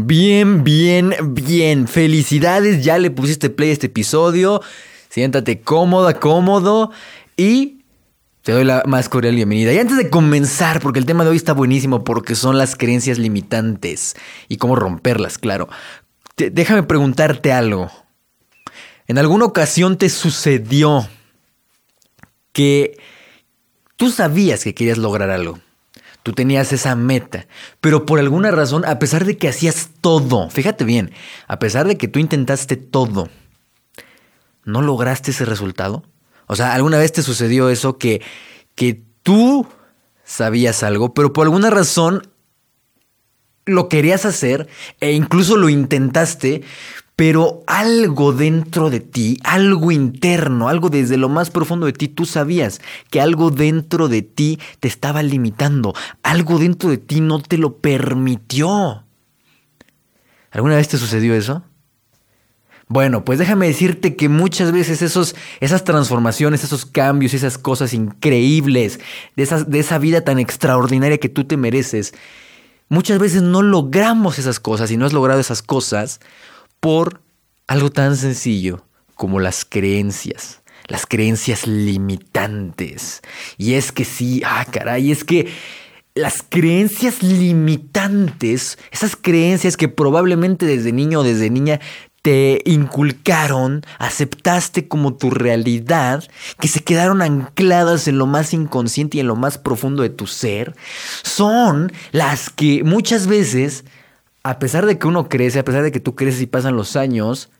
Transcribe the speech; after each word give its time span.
Bien, 0.00 0.62
bien, 0.62 1.12
bien. 1.32 1.88
Felicidades, 1.88 2.84
ya 2.84 2.98
le 2.98 3.10
pusiste 3.10 3.50
play 3.50 3.70
a 3.70 3.72
este 3.72 3.88
episodio. 3.88 4.62
Siéntate 5.08 5.60
cómoda, 5.60 6.20
cómodo 6.20 6.92
y 7.36 7.82
te 8.42 8.52
doy 8.52 8.62
la 8.62 8.84
más 8.86 9.08
cordial 9.08 9.34
bienvenida. 9.34 9.72
Y 9.72 9.78
antes 9.78 9.96
de 9.96 10.08
comenzar, 10.08 10.80
porque 10.80 11.00
el 11.00 11.04
tema 11.04 11.24
de 11.24 11.30
hoy 11.30 11.36
está 11.36 11.52
buenísimo, 11.52 12.04
porque 12.04 12.36
son 12.36 12.58
las 12.58 12.76
creencias 12.76 13.18
limitantes 13.18 14.14
y 14.46 14.58
cómo 14.58 14.76
romperlas, 14.76 15.36
claro. 15.36 15.68
déjame 16.36 16.84
preguntarte 16.84 17.52
algo. 17.52 17.90
¿En 19.08 19.18
alguna 19.18 19.46
ocasión 19.46 19.98
te 19.98 20.10
sucedió 20.10 21.08
que 22.52 23.00
tú 23.96 24.10
sabías 24.10 24.62
que 24.62 24.76
querías 24.76 24.98
lograr 24.98 25.30
algo? 25.30 25.58
Tú 26.28 26.34
tenías 26.34 26.74
esa 26.74 26.94
meta, 26.94 27.46
pero 27.80 28.04
por 28.04 28.18
alguna 28.18 28.50
razón, 28.50 28.84
a 28.84 28.98
pesar 28.98 29.24
de 29.24 29.38
que 29.38 29.48
hacías 29.48 29.92
todo, 30.02 30.50
fíjate 30.50 30.84
bien, 30.84 31.10
a 31.46 31.58
pesar 31.58 31.88
de 31.88 31.96
que 31.96 32.06
tú 32.06 32.18
intentaste 32.18 32.76
todo, 32.76 33.30
¿no 34.62 34.82
lograste 34.82 35.30
ese 35.30 35.46
resultado? 35.46 36.04
O 36.46 36.54
sea, 36.54 36.74
¿alguna 36.74 36.98
vez 36.98 37.12
te 37.12 37.22
sucedió 37.22 37.70
eso 37.70 37.96
que, 37.96 38.20
que 38.74 39.02
tú 39.22 39.66
sabías 40.22 40.82
algo, 40.82 41.14
pero 41.14 41.32
por 41.32 41.46
alguna 41.46 41.70
razón 41.70 42.30
lo 43.64 43.88
querías 43.88 44.26
hacer 44.26 44.68
e 45.00 45.12
incluso 45.12 45.56
lo 45.56 45.70
intentaste, 45.70 46.60
pero 47.18 47.64
algo 47.66 48.32
dentro 48.32 48.90
de 48.90 49.00
ti, 49.00 49.40
algo 49.42 49.90
interno, 49.90 50.68
algo 50.68 50.88
desde 50.88 51.16
lo 51.16 51.28
más 51.28 51.50
profundo 51.50 51.86
de 51.86 51.92
ti, 51.92 52.06
tú 52.06 52.26
sabías 52.26 52.80
que 53.10 53.20
algo 53.20 53.50
dentro 53.50 54.06
de 54.06 54.22
ti 54.22 54.60
te 54.78 54.86
estaba 54.86 55.24
limitando, 55.24 55.94
algo 56.22 56.60
dentro 56.60 56.90
de 56.90 56.98
ti 56.98 57.20
no 57.20 57.42
te 57.42 57.58
lo 57.58 57.78
permitió. 57.78 59.02
¿Alguna 60.52 60.76
vez 60.76 60.86
te 60.86 60.96
sucedió 60.96 61.34
eso? 61.34 61.64
Bueno, 62.86 63.24
pues 63.24 63.40
déjame 63.40 63.66
decirte 63.66 64.14
que 64.14 64.28
muchas 64.28 64.70
veces 64.70 65.02
esos, 65.02 65.34
esas 65.58 65.82
transformaciones, 65.82 66.62
esos 66.62 66.86
cambios, 66.86 67.34
esas 67.34 67.58
cosas 67.58 67.94
increíbles, 67.94 69.00
de, 69.34 69.64
de 69.66 69.78
esa 69.80 69.98
vida 69.98 70.20
tan 70.20 70.38
extraordinaria 70.38 71.18
que 71.18 71.28
tú 71.28 71.42
te 71.42 71.56
mereces, 71.56 72.14
muchas 72.88 73.18
veces 73.18 73.42
no 73.42 73.62
logramos 73.62 74.38
esas 74.38 74.60
cosas 74.60 74.92
y 74.92 74.96
no 74.96 75.04
has 75.04 75.12
logrado 75.12 75.40
esas 75.40 75.62
cosas 75.62 76.20
por 76.80 77.22
algo 77.66 77.90
tan 77.90 78.16
sencillo 78.16 78.84
como 79.14 79.40
las 79.40 79.64
creencias, 79.64 80.62
las 80.86 81.06
creencias 81.06 81.66
limitantes. 81.66 83.20
Y 83.56 83.74
es 83.74 83.92
que 83.92 84.04
sí, 84.04 84.42
ah, 84.44 84.64
caray, 84.70 85.10
es 85.10 85.24
que 85.24 85.48
las 86.14 86.42
creencias 86.48 87.22
limitantes, 87.22 88.78
esas 88.90 89.16
creencias 89.16 89.76
que 89.76 89.88
probablemente 89.88 90.66
desde 90.66 90.92
niño 90.92 91.20
o 91.20 91.22
desde 91.22 91.50
niña 91.50 91.80
te 92.22 92.60
inculcaron, 92.64 93.82
aceptaste 93.98 94.88
como 94.88 95.14
tu 95.14 95.30
realidad, 95.30 96.24
que 96.60 96.68
se 96.68 96.80
quedaron 96.80 97.22
ancladas 97.22 98.08
en 98.08 98.18
lo 98.18 98.26
más 98.26 98.52
inconsciente 98.52 99.16
y 99.16 99.20
en 99.20 99.28
lo 99.28 99.36
más 99.36 99.58
profundo 99.58 100.02
de 100.02 100.10
tu 100.10 100.26
ser, 100.26 100.74
son 101.22 101.92
las 102.10 102.50
que 102.50 102.82
muchas 102.82 103.28
veces 103.28 103.84
a 104.42 104.58
pesar 104.58 104.86
de 104.86 104.98
que 104.98 105.06
uno 105.06 105.28
crece, 105.28 105.58
a 105.58 105.64
pesar 105.64 105.82
de 105.82 105.92
que 105.92 106.00
tú 106.00 106.14
creces 106.14 106.40
y 106.40 106.46
pasan 106.46 106.76
los 106.76 106.96
años, 106.96 107.50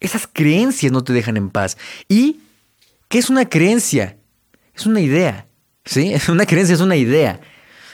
esas 0.00 0.28
creencias 0.30 0.92
no 0.92 1.04
te 1.04 1.12
dejan 1.12 1.36
en 1.36 1.50
paz. 1.50 1.78
¿Y 2.08 2.40
qué 3.08 3.18
es 3.18 3.30
una 3.30 3.48
creencia? 3.48 4.16
Es 4.74 4.86
una 4.86 5.00
idea. 5.00 5.46
¿Sí? 5.84 6.14
Una 6.28 6.46
creencia 6.46 6.74
es 6.74 6.80
una 6.80 6.96
idea. 6.96 7.40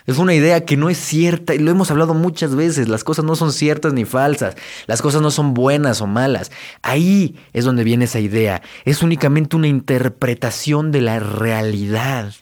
Es 0.06 0.16
una 0.16 0.34
idea 0.34 0.64
que 0.64 0.78
no 0.78 0.88
es 0.88 0.96
cierta 0.96 1.54
y 1.54 1.58
lo 1.58 1.70
hemos 1.70 1.90
hablado 1.90 2.14
muchas 2.14 2.54
veces. 2.54 2.88
Las 2.88 3.04
cosas 3.04 3.26
no 3.26 3.36
son 3.36 3.52
ciertas 3.52 3.92
ni 3.92 4.06
falsas. 4.06 4.56
Las 4.86 5.02
cosas 5.02 5.20
no 5.20 5.30
son 5.30 5.52
buenas 5.52 6.00
o 6.00 6.06
malas. 6.06 6.50
Ahí 6.80 7.36
es 7.52 7.66
donde 7.66 7.84
viene 7.84 8.06
esa 8.06 8.20
idea. 8.20 8.62
Es 8.86 9.02
únicamente 9.02 9.56
una 9.56 9.68
interpretación 9.68 10.92
de 10.92 11.02
la 11.02 11.20
realidad. 11.20 12.32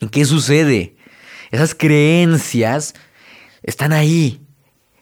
¿Y 0.00 0.08
qué 0.08 0.24
sucede? 0.24 0.96
Esas 1.50 1.74
creencias 1.74 2.94
están 3.66 3.92
ahí. 3.92 4.40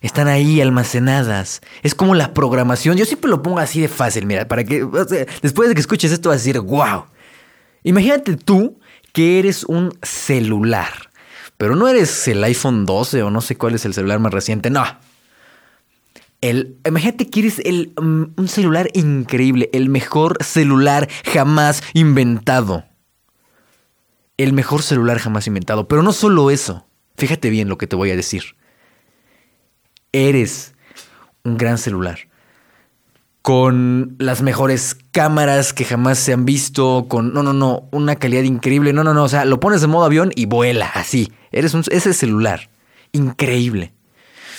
Están 0.01 0.29
ahí 0.29 0.61
almacenadas. 0.61 1.63
Es 1.83 1.95
como 1.95 2.15
la 2.15 2.35
programación. 2.35 2.97
Yo 2.97 3.07
siempre 3.07 3.31
lo 3.31 3.43
pongo 3.43 3.59
así 3.59 3.81
de 3.81 3.89
fácil, 3.89 4.27
mira, 4.27 4.49
para 4.49 4.65
que 4.65 4.85
después 5.41 5.69
de 5.69 5.75
que 5.75 5.81
escuches 5.81 6.13
esto 6.13 6.29
vas 6.29 6.37
a 6.37 6.39
decir, 6.39 6.61
wow. 6.61 7.05
Imagínate 7.85 8.37
tú 8.37 8.79
que 9.13 9.39
eres 9.39 9.65
un 9.65 9.97
celular, 10.03 11.11
pero 11.57 11.77
no 11.77 11.87
eres 11.89 12.27
el 12.29 12.43
iPhone 12.43 12.85
12 12.85 13.23
o 13.23 13.31
no 13.31 13.41
sé 13.41 13.57
cuál 13.57 13.75
es 13.75 13.85
el 13.85 13.95
celular 13.95 14.19
más 14.19 14.33
reciente, 14.33 14.71
no. 14.71 14.85
El, 16.41 16.77
imagínate 16.87 17.31
que 17.31 17.41
eres 17.41 17.59
el, 17.61 17.95
mm, 17.99 18.25
un 18.37 18.49
celular 18.49 18.91
increíble, 18.93 19.71
el 19.73 19.89
mejor 19.89 20.43
celular 20.43 21.09
jamás 21.25 21.83
inventado. 21.95 22.85
El 24.37 24.53
mejor 24.53 24.83
celular 24.83 25.19
jamás 25.19 25.47
inventado. 25.47 25.89
Pero 25.89 26.03
no 26.03 26.13
solo 26.13 26.51
eso. 26.51 26.84
Fíjate 27.17 27.51
bien 27.51 27.69
lo 27.69 27.79
que 27.79 27.87
te 27.87 27.97
voy 27.97 28.11
a 28.11 28.17
decir 28.17 28.57
eres 30.15 30.75
un 31.43 31.59
gran 31.59 31.77
celular. 31.77 32.19
Con 33.43 34.17
las 34.19 34.41
mejores 34.41 34.97
cámaras 35.11 35.75
que 35.75 35.85
jamás 35.85 36.19
se 36.19 36.33
han 36.33 36.47
visto, 36.47 37.07
con, 37.09 37.35
no, 37.35 37.43
no, 37.43 37.53
no, 37.53 37.89
una 37.91 38.17
calidad 38.17 38.43
increíble. 38.43 38.95
No, 38.95 39.05
no, 39.05 39.13
no, 39.13 39.25
o 39.25 39.29
sea, 39.29 39.45
lo 39.45 39.61
pones 39.61 39.83
en 39.83 39.91
modo 39.91 40.07
avión 40.07 40.31
y 40.35 40.47
vuela, 40.47 40.87
así. 40.95 41.31
Eres 41.53 41.75
ese 41.91 42.15
celular. 42.15 42.71
Increíble. 43.13 43.93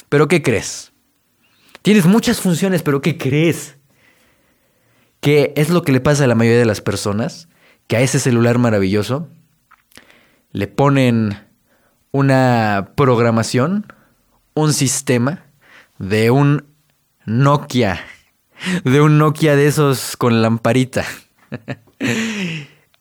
Pero 0.08 0.28
¿qué 0.28 0.44
crees? 0.44 0.92
Tienes 1.82 2.06
muchas 2.06 2.42
funciones, 2.42 2.84
pero 2.84 3.02
¿qué 3.02 3.18
crees? 3.18 3.78
¿Qué 5.20 5.54
es 5.56 5.70
lo 5.70 5.82
que 5.82 5.92
le 5.92 6.02
pasa 6.02 6.26
a 6.26 6.28
la 6.28 6.36
mayoría 6.36 6.60
de 6.60 6.66
las 6.66 6.82
personas? 6.82 7.48
Que 7.88 7.98
a 7.98 8.02
ese 8.02 8.20
celular 8.20 8.60
maravilloso 8.60 9.30
le 10.52 10.68
ponen 10.68 11.40
una 12.16 12.92
programación, 12.96 13.92
un 14.54 14.72
sistema 14.72 15.44
de 16.00 16.32
un 16.32 16.64
Nokia, 17.26 18.00
de 18.86 19.02
un 19.02 19.18
Nokia 19.18 19.58
de 19.58 19.68
esos 19.68 20.16
con 20.16 20.42
lamparita. 20.42 21.04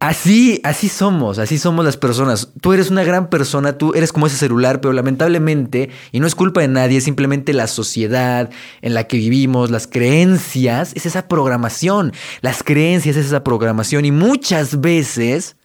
Así, 0.01 0.61
así 0.65 0.91
somos, 0.91 1.39
así 1.39 1.57
somos 1.57 1.83
las 1.83 1.97
personas. 1.97 2.51
Tú 2.61 2.75
eres 2.75 2.91
una 2.91 3.05
gran 3.05 3.31
persona, 3.31 3.79
tú 3.79 3.95
eres 3.95 4.13
como 4.13 4.27
ese 4.27 4.37
celular, 4.37 4.83
pero 4.83 4.93
lamentablemente, 4.93 5.89
y 6.13 6.21
no 6.21 6.27
es 6.27 6.35
culpa 6.35 6.61
de 6.61 6.69
nadie, 6.69 6.99
es 6.99 7.05
simplemente 7.05 7.55
la 7.55 7.69
sociedad 7.69 8.51
en 8.83 8.93
la 8.93 9.05
que 9.05 9.17
vivimos, 9.17 9.71
las 9.71 9.87
creencias, 9.87 10.93
es 10.95 11.07
esa 11.07 11.27
programación. 11.27 12.13
Las 12.43 12.63
creencias 12.63 13.17
es 13.17 13.27
esa 13.27 13.45
programación 13.45 14.05
y 14.05 14.11
muchas 14.11 14.83
veces 14.83 15.57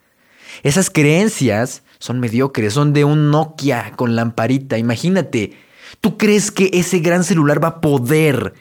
esas 0.64 0.90
creencias 0.90 1.84
son 2.00 2.20
mediocres, 2.20 2.74
son 2.74 2.94
de 2.94 3.04
un 3.04 3.30
Nokia 3.32 3.92
con 3.96 4.16
lamparita. 4.16 4.78
Imagínate, 4.78 5.58
¿Tú 6.02 6.18
crees 6.18 6.52
que 6.52 6.70
ese 6.74 7.00
gran 7.00 7.24
celular 7.24 7.64
va 7.64 7.68
a 7.70 7.82
poder 7.82 8.54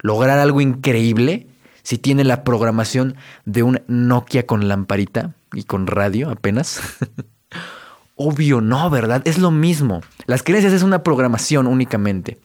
lograr 0.00 0.38
algo 0.38 0.60
increíble 0.60 1.46
si 1.82 1.98
tiene 1.98 2.24
la 2.24 2.44
programación 2.44 3.16
de 3.44 3.62
un 3.62 3.82
Nokia 3.86 4.46
con 4.46 4.68
lamparita 4.68 5.34
y 5.52 5.64
con 5.64 5.86
radio 5.86 6.30
apenas? 6.30 6.80
Obvio, 8.16 8.60
no, 8.60 8.90
¿verdad? 8.90 9.22
Es 9.24 9.38
lo 9.38 9.50
mismo. 9.50 10.02
Las 10.26 10.42
creencias 10.42 10.72
es 10.72 10.82
una 10.82 11.02
programación 11.02 11.66
únicamente. 11.66 12.38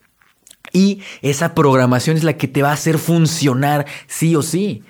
Y 0.72 1.02
esa 1.22 1.54
programación 1.54 2.18
es 2.18 2.24
la 2.24 2.34
que 2.34 2.48
te 2.48 2.62
va 2.62 2.70
a 2.70 2.74
hacer 2.74 2.98
funcionar 2.98 3.86
sí 4.08 4.36
o 4.36 4.42
sí. 4.42 4.84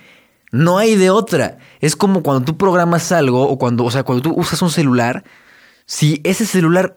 No 0.52 0.78
hay 0.78 0.96
de 0.96 1.10
otra. 1.10 1.58
Es 1.82 1.96
como 1.96 2.24
cuando 2.24 2.46
tú 2.46 2.58
programas 2.58 3.12
algo 3.12 3.48
o 3.50 3.58
cuando, 3.58 3.84
o 3.86 3.92
sea, 3.92 4.04
cuando 4.04 4.22
tú 4.22 4.34
usas 4.40 4.62
un 4.62 4.70
celular, 4.70 5.24
si 5.90 6.20
ese 6.26 6.46
celular, 6.46 6.96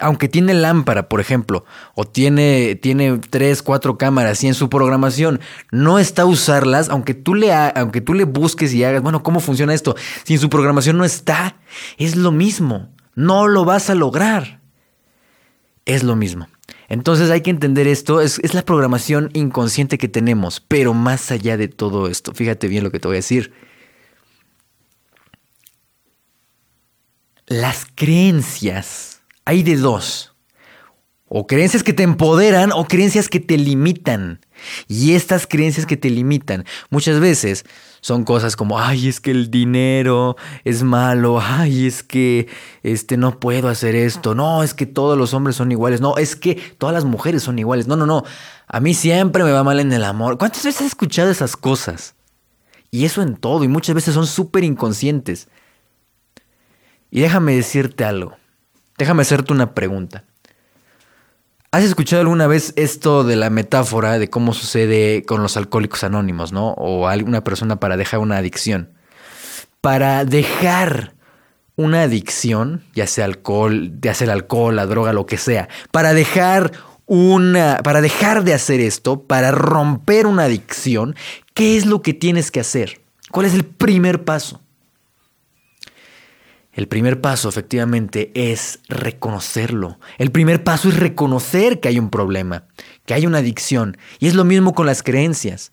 aunque 0.00 0.28
tiene 0.28 0.54
lámpara, 0.54 1.08
por 1.08 1.20
ejemplo, 1.20 1.64
o 1.94 2.04
tiene, 2.04 2.74
tiene 2.74 3.18
tres, 3.30 3.62
cuatro 3.62 3.96
cámaras 3.96 4.42
y 4.42 4.48
en 4.48 4.54
su 4.54 4.68
programación 4.68 5.38
no 5.70 6.00
está 6.00 6.22
a 6.22 6.26
usarlas, 6.26 6.88
aunque 6.88 7.14
tú, 7.14 7.36
le 7.36 7.54
aunque 7.54 8.00
tú 8.00 8.12
le 8.12 8.24
busques 8.24 8.74
y 8.74 8.82
hagas, 8.82 9.02
bueno, 9.02 9.22
¿cómo 9.22 9.38
funciona 9.38 9.72
esto? 9.72 9.94
Si 10.24 10.34
en 10.34 10.40
su 10.40 10.50
programación 10.50 10.98
no 10.98 11.04
está, 11.04 11.58
es 11.96 12.16
lo 12.16 12.32
mismo. 12.32 12.92
No 13.14 13.46
lo 13.46 13.64
vas 13.64 13.88
a 13.88 13.94
lograr. 13.94 14.60
Es 15.84 16.02
lo 16.02 16.16
mismo. 16.16 16.48
Entonces 16.88 17.30
hay 17.30 17.40
que 17.40 17.50
entender 17.50 17.86
esto, 17.86 18.20
es, 18.20 18.40
es 18.40 18.52
la 18.52 18.64
programación 18.64 19.30
inconsciente 19.32 19.96
que 19.96 20.08
tenemos, 20.08 20.58
pero 20.58 20.92
más 20.92 21.30
allá 21.30 21.56
de 21.56 21.68
todo 21.68 22.08
esto, 22.08 22.34
fíjate 22.34 22.66
bien 22.66 22.82
lo 22.82 22.90
que 22.90 22.98
te 22.98 23.06
voy 23.06 23.14
a 23.14 23.18
decir 23.18 23.52
Las 27.46 27.86
creencias 27.94 29.20
hay 29.44 29.62
de 29.62 29.76
dos. 29.76 30.34
O 31.28 31.46
creencias 31.46 31.82
que 31.82 31.92
te 31.92 32.02
empoderan 32.02 32.70
o 32.72 32.86
creencias 32.86 33.28
que 33.28 33.40
te 33.40 33.58
limitan. 33.58 34.40
Y 34.88 35.12
estas 35.12 35.46
creencias 35.46 35.84
que 35.84 35.96
te 35.96 36.08
limitan 36.08 36.64
muchas 36.88 37.20
veces 37.20 37.64
son 38.00 38.24
cosas 38.24 38.56
como, 38.56 38.78
ay, 38.78 39.08
es 39.08 39.20
que 39.20 39.30
el 39.30 39.50
dinero 39.50 40.36
es 40.64 40.82
malo, 40.82 41.40
ay, 41.40 41.86
es 41.86 42.02
que 42.02 42.48
este, 42.82 43.16
no 43.16 43.40
puedo 43.40 43.68
hacer 43.68 43.94
esto, 43.94 44.34
no, 44.34 44.62
es 44.62 44.74
que 44.74 44.86
todos 44.86 45.18
los 45.18 45.34
hombres 45.34 45.56
son 45.56 45.72
iguales, 45.72 46.00
no, 46.00 46.16
es 46.18 46.36
que 46.36 46.54
todas 46.78 46.94
las 46.94 47.04
mujeres 47.04 47.42
son 47.42 47.58
iguales, 47.58 47.88
no, 47.88 47.96
no, 47.96 48.06
no, 48.06 48.24
a 48.66 48.80
mí 48.80 48.94
siempre 48.94 49.42
me 49.42 49.52
va 49.52 49.64
mal 49.64 49.80
en 49.80 49.92
el 49.92 50.04
amor. 50.04 50.38
¿Cuántas 50.38 50.64
veces 50.64 50.82
has 50.82 50.86
escuchado 50.88 51.30
esas 51.30 51.56
cosas? 51.56 52.14
Y 52.90 53.06
eso 53.06 53.22
en 53.22 53.36
todo, 53.36 53.64
y 53.64 53.68
muchas 53.68 53.94
veces 53.94 54.14
son 54.14 54.26
súper 54.26 54.64
inconscientes. 54.64 55.48
Y 57.14 57.20
déjame 57.20 57.54
decirte 57.54 58.04
algo, 58.04 58.36
déjame 58.98 59.22
hacerte 59.22 59.52
una 59.52 59.72
pregunta. 59.72 60.24
¿Has 61.70 61.84
escuchado 61.84 62.22
alguna 62.22 62.48
vez 62.48 62.72
esto 62.74 63.22
de 63.22 63.36
la 63.36 63.50
metáfora 63.50 64.18
de 64.18 64.28
cómo 64.28 64.52
sucede 64.52 65.22
con 65.24 65.40
los 65.40 65.56
alcohólicos 65.56 66.02
anónimos, 66.02 66.50
¿no? 66.50 66.70
O 66.70 67.06
alguna 67.06 67.44
persona 67.44 67.76
para 67.78 67.96
dejar 67.96 68.18
una 68.18 68.38
adicción. 68.38 68.90
Para 69.80 70.24
dejar 70.24 71.14
una 71.76 72.02
adicción, 72.02 72.82
ya 72.96 73.06
sea 73.06 73.26
alcohol, 73.26 73.92
ya 74.00 74.12
sea 74.12 74.24
el 74.24 74.32
alcohol, 74.32 74.74
la 74.74 74.86
droga, 74.86 75.12
lo 75.12 75.24
que 75.24 75.38
sea, 75.38 75.68
para 75.92 76.14
dejar 76.14 76.72
una, 77.06 77.78
para 77.84 78.00
dejar 78.00 78.42
de 78.42 78.54
hacer 78.54 78.80
esto, 78.80 79.22
para 79.22 79.52
romper 79.52 80.26
una 80.26 80.44
adicción, 80.44 81.14
¿qué 81.54 81.76
es 81.76 81.86
lo 81.86 82.02
que 82.02 82.12
tienes 82.12 82.50
que 82.50 82.58
hacer? 82.58 83.02
¿Cuál 83.30 83.46
es 83.46 83.54
el 83.54 83.64
primer 83.64 84.24
paso? 84.24 84.63
El 86.74 86.88
primer 86.88 87.20
paso 87.20 87.48
efectivamente 87.48 88.32
es 88.34 88.80
reconocerlo. 88.88 89.98
El 90.18 90.32
primer 90.32 90.64
paso 90.64 90.88
es 90.88 90.96
reconocer 90.96 91.78
que 91.78 91.88
hay 91.88 91.98
un 91.98 92.10
problema, 92.10 92.64
que 93.06 93.14
hay 93.14 93.26
una 93.26 93.38
adicción. 93.38 93.96
Y 94.18 94.26
es 94.26 94.34
lo 94.34 94.44
mismo 94.44 94.74
con 94.74 94.86
las 94.86 95.02
creencias. 95.02 95.72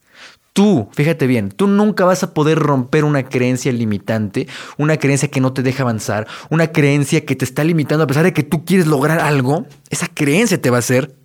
Tú, 0.54 0.90
fíjate 0.94 1.28
bien, 1.28 1.50
tú 1.50 1.68
nunca 1.68 2.06
vas 2.06 2.24
a 2.24 2.34
poder 2.34 2.60
romper 2.60 3.06
una 3.06 3.24
creencia 3.30 3.72
limitante, 3.72 4.48
una 4.78 4.98
creencia 4.98 5.32
que 5.32 5.40
no 5.40 5.54
te 5.54 5.64
deja 5.64 5.84
avanzar, 5.84 6.28
una 6.50 6.74
creencia 6.74 7.26
que 7.26 7.38
te 7.38 7.46
está 7.46 7.64
limitando 7.64 8.04
a 8.04 8.08
pesar 8.08 8.24
de 8.24 8.34
que 8.34 8.44
tú 8.44 8.66
quieres 8.66 8.86
lograr 8.86 9.20
algo. 9.20 9.66
Esa 9.90 10.08
creencia 10.08 10.62
te 10.62 10.70
va 10.70 10.78
a 10.78 10.80
hacer 10.80 11.16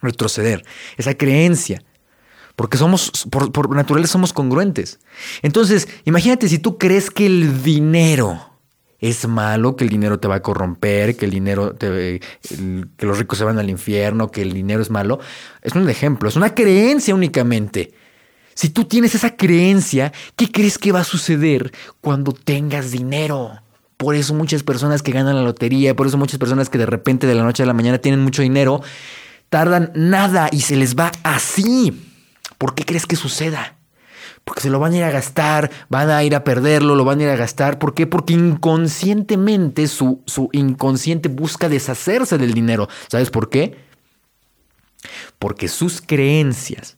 retroceder. 0.00 0.64
Esa 0.96 1.14
creencia. 1.14 1.82
Porque 2.56 2.78
somos, 2.78 3.26
por, 3.30 3.52
por 3.52 3.74
naturaleza 3.74 4.12
somos 4.12 4.32
congruentes. 4.32 5.00
Entonces, 5.42 5.88
imagínate 6.04 6.48
si 6.48 6.58
tú 6.58 6.78
crees 6.78 7.10
que 7.10 7.26
el 7.26 7.62
dinero 7.62 8.51
es 9.02 9.26
malo, 9.26 9.74
que 9.74 9.82
el 9.82 9.90
dinero 9.90 10.20
te 10.20 10.28
va 10.28 10.36
a 10.36 10.42
corromper, 10.42 11.16
que 11.16 11.24
el 11.24 11.32
dinero 11.32 11.74
te, 11.74 12.20
que 12.20 13.04
los 13.06 13.18
ricos 13.18 13.36
se 13.36 13.44
van 13.44 13.58
al 13.58 13.68
infierno, 13.68 14.30
que 14.30 14.42
el 14.42 14.52
dinero 14.52 14.80
es 14.80 14.90
malo. 14.90 15.18
Es 15.60 15.74
un 15.74 15.90
ejemplo, 15.90 16.28
es 16.28 16.36
una 16.36 16.54
creencia 16.54 17.12
únicamente. 17.12 17.92
Si 18.54 18.70
tú 18.70 18.84
tienes 18.84 19.16
esa 19.16 19.36
creencia, 19.36 20.12
¿qué 20.36 20.52
crees 20.52 20.78
que 20.78 20.92
va 20.92 21.00
a 21.00 21.04
suceder 21.04 21.72
cuando 22.00 22.32
tengas 22.32 22.92
dinero? 22.92 23.60
Por 23.96 24.14
eso 24.14 24.34
muchas 24.34 24.62
personas 24.62 25.02
que 25.02 25.10
ganan 25.10 25.34
la 25.34 25.42
lotería, 25.42 25.96
por 25.96 26.06
eso 26.06 26.16
muchas 26.16 26.38
personas 26.38 26.70
que 26.70 26.78
de 26.78 26.86
repente 26.86 27.26
de 27.26 27.34
la 27.34 27.42
noche 27.42 27.64
a 27.64 27.66
la 27.66 27.72
mañana 27.72 27.98
tienen 27.98 28.20
mucho 28.20 28.42
dinero, 28.42 28.82
tardan 29.48 29.90
nada 29.96 30.48
y 30.52 30.60
se 30.60 30.76
les 30.76 30.94
va 30.94 31.10
así. 31.24 32.08
¿Por 32.56 32.76
qué 32.76 32.84
crees 32.84 33.06
que 33.06 33.16
suceda? 33.16 33.81
Porque 34.44 34.62
se 34.62 34.70
lo 34.70 34.78
van 34.78 34.92
a 34.92 34.96
ir 34.96 35.04
a 35.04 35.10
gastar, 35.10 35.70
van 35.88 36.10
a 36.10 36.22
ir 36.24 36.34
a 36.34 36.44
perderlo, 36.44 36.94
lo 36.94 37.04
van 37.04 37.20
a 37.20 37.22
ir 37.24 37.28
a 37.28 37.36
gastar. 37.36 37.78
¿Por 37.78 37.94
qué? 37.94 38.06
Porque 38.06 38.32
inconscientemente 38.32 39.86
su, 39.86 40.20
su 40.26 40.48
inconsciente 40.52 41.28
busca 41.28 41.68
deshacerse 41.68 42.38
del 42.38 42.52
dinero. 42.52 42.88
¿Sabes 43.08 43.30
por 43.30 43.48
qué? 43.48 43.76
Porque 45.38 45.68
sus 45.68 46.00
creencias, 46.00 46.96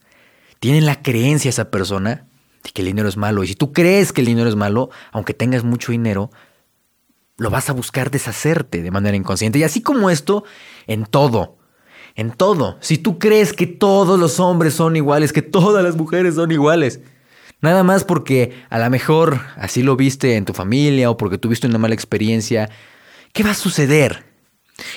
tienen 0.58 0.86
la 0.86 1.02
creencia 1.02 1.50
esa 1.50 1.70
persona 1.70 2.26
de 2.62 2.70
que 2.70 2.82
el 2.82 2.86
dinero 2.86 3.08
es 3.08 3.18
malo. 3.18 3.44
Y 3.44 3.48
si 3.48 3.54
tú 3.54 3.72
crees 3.72 4.12
que 4.12 4.22
el 4.22 4.26
dinero 4.26 4.48
es 4.48 4.56
malo, 4.56 4.88
aunque 5.12 5.34
tengas 5.34 5.64
mucho 5.64 5.92
dinero, 5.92 6.30
lo 7.36 7.50
vas 7.50 7.68
a 7.68 7.72
buscar 7.72 8.10
deshacerte 8.10 8.82
de 8.82 8.90
manera 8.90 9.16
inconsciente. 9.16 9.58
Y 9.58 9.64
así 9.64 9.82
como 9.82 10.08
esto, 10.08 10.44
en 10.86 11.04
todo. 11.04 11.58
En 12.14 12.30
todo. 12.30 12.78
Si 12.80 12.96
tú 12.96 13.18
crees 13.18 13.52
que 13.52 13.66
todos 13.66 14.18
los 14.18 14.40
hombres 14.40 14.72
son 14.74 14.96
iguales, 14.96 15.32
que 15.32 15.42
todas 15.42 15.84
las 15.84 15.96
mujeres 15.96 16.36
son 16.36 16.52
iguales, 16.52 17.00
Nada 17.60 17.82
más 17.82 18.04
porque 18.04 18.62
a 18.70 18.78
lo 18.78 18.90
mejor 18.90 19.40
así 19.56 19.82
lo 19.82 19.96
viste 19.96 20.36
en 20.36 20.44
tu 20.44 20.52
familia 20.52 21.10
o 21.10 21.16
porque 21.16 21.38
tuviste 21.38 21.66
una 21.66 21.78
mala 21.78 21.94
experiencia. 21.94 22.70
¿Qué 23.32 23.42
va 23.42 23.50
a 23.50 23.54
suceder? 23.54 24.26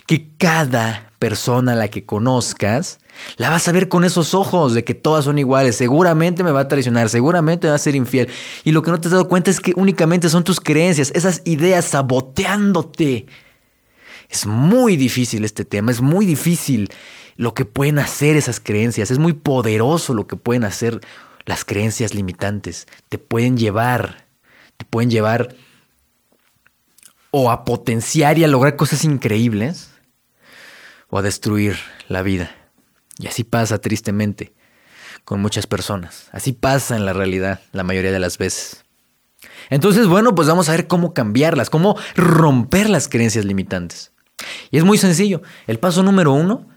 Que 0.06 0.30
cada 0.38 1.12
persona 1.20 1.74
a 1.74 1.76
la 1.76 1.88
que 1.88 2.06
conozcas 2.06 3.00
la 3.38 3.50
vas 3.50 3.68
a 3.68 3.72
ver 3.72 3.90
con 3.90 4.04
esos 4.04 4.34
ojos 4.34 4.74
de 4.74 4.84
que 4.84 4.94
todas 4.94 5.26
son 5.26 5.40
iguales. 5.40 5.76
Seguramente 5.76 6.44
me 6.44 6.52
va 6.52 6.62
a 6.62 6.68
traicionar, 6.68 7.10
seguramente 7.10 7.68
va 7.68 7.76
a 7.76 7.80
ser 7.80 7.96
infiel. 7.96 8.30
Y 8.64 8.72
lo 8.72 8.82
que 8.82 8.92
no 8.92 9.00
te 9.00 9.08
has 9.08 9.12
dado 9.12 9.28
cuenta 9.28 9.52
es 9.52 9.60
que 9.60 9.74
únicamente 9.76 10.30
son 10.30 10.44
tus 10.44 10.60
creencias, 10.60 11.12
esas 11.16 11.42
ideas 11.46 11.86
saboteándote. 11.86 13.26
Es 14.30 14.46
muy 14.46 14.98
difícil 14.98 15.46
este 15.46 15.66
tema, 15.66 15.92
es 15.92 16.02
muy 16.02 16.26
difícil 16.26 16.90
lo 17.38 17.54
que 17.54 17.66
pueden 17.66 18.00
hacer 18.00 18.36
esas 18.36 18.60
creencias, 18.60 19.12
es 19.12 19.20
muy 19.20 19.34
poderoso 19.34 20.14
lo 20.14 20.28
que 20.28 20.36
pueden 20.36 20.64
hacer 20.64 21.00
las 21.48 21.66
creencias 21.66 22.14
limitantes 22.14 22.88
te 23.10 23.18
pueden 23.18 23.58
llevar, 23.58 24.28
te 24.76 24.86
pueden 24.86 25.10
llevar 25.10 25.56
o 27.32 27.50
a 27.50 27.66
potenciar 27.66 28.38
y 28.38 28.44
a 28.44 28.48
lograr 28.48 28.76
cosas 28.76 29.04
increíbles 29.06 29.90
o 31.10 31.18
a 31.18 31.22
destruir 31.22 31.78
la 32.10 32.22
vida. 32.22 32.52
Y 33.18 33.28
así 33.28 33.44
pasa 33.44 33.80
tristemente 33.80 34.54
con 35.24 35.42
muchas 35.42 35.68
personas. 35.68 36.30
Así 36.34 36.52
pasa 36.52 36.96
en 36.98 37.06
la 37.06 37.14
realidad 37.14 37.62
la 37.72 37.84
mayoría 37.84 38.12
de 38.12 38.20
las 38.20 38.38
veces. 38.38 38.84
Entonces, 39.70 40.08
bueno, 40.08 40.36
pues 40.36 40.48
vamos 40.48 40.68
a 40.68 40.74
ver 40.74 40.88
cómo 40.88 41.14
cambiarlas, 41.14 41.70
cómo 41.70 41.98
romper 42.16 42.90
las 42.90 43.08
creencias 43.08 43.46
limitantes. 43.46 44.12
Y 44.70 44.78
es 44.78 44.84
muy 44.84 44.98
sencillo. 44.98 45.42
El 45.66 45.80
paso 45.80 46.04
número 46.04 46.34
uno 46.34 46.68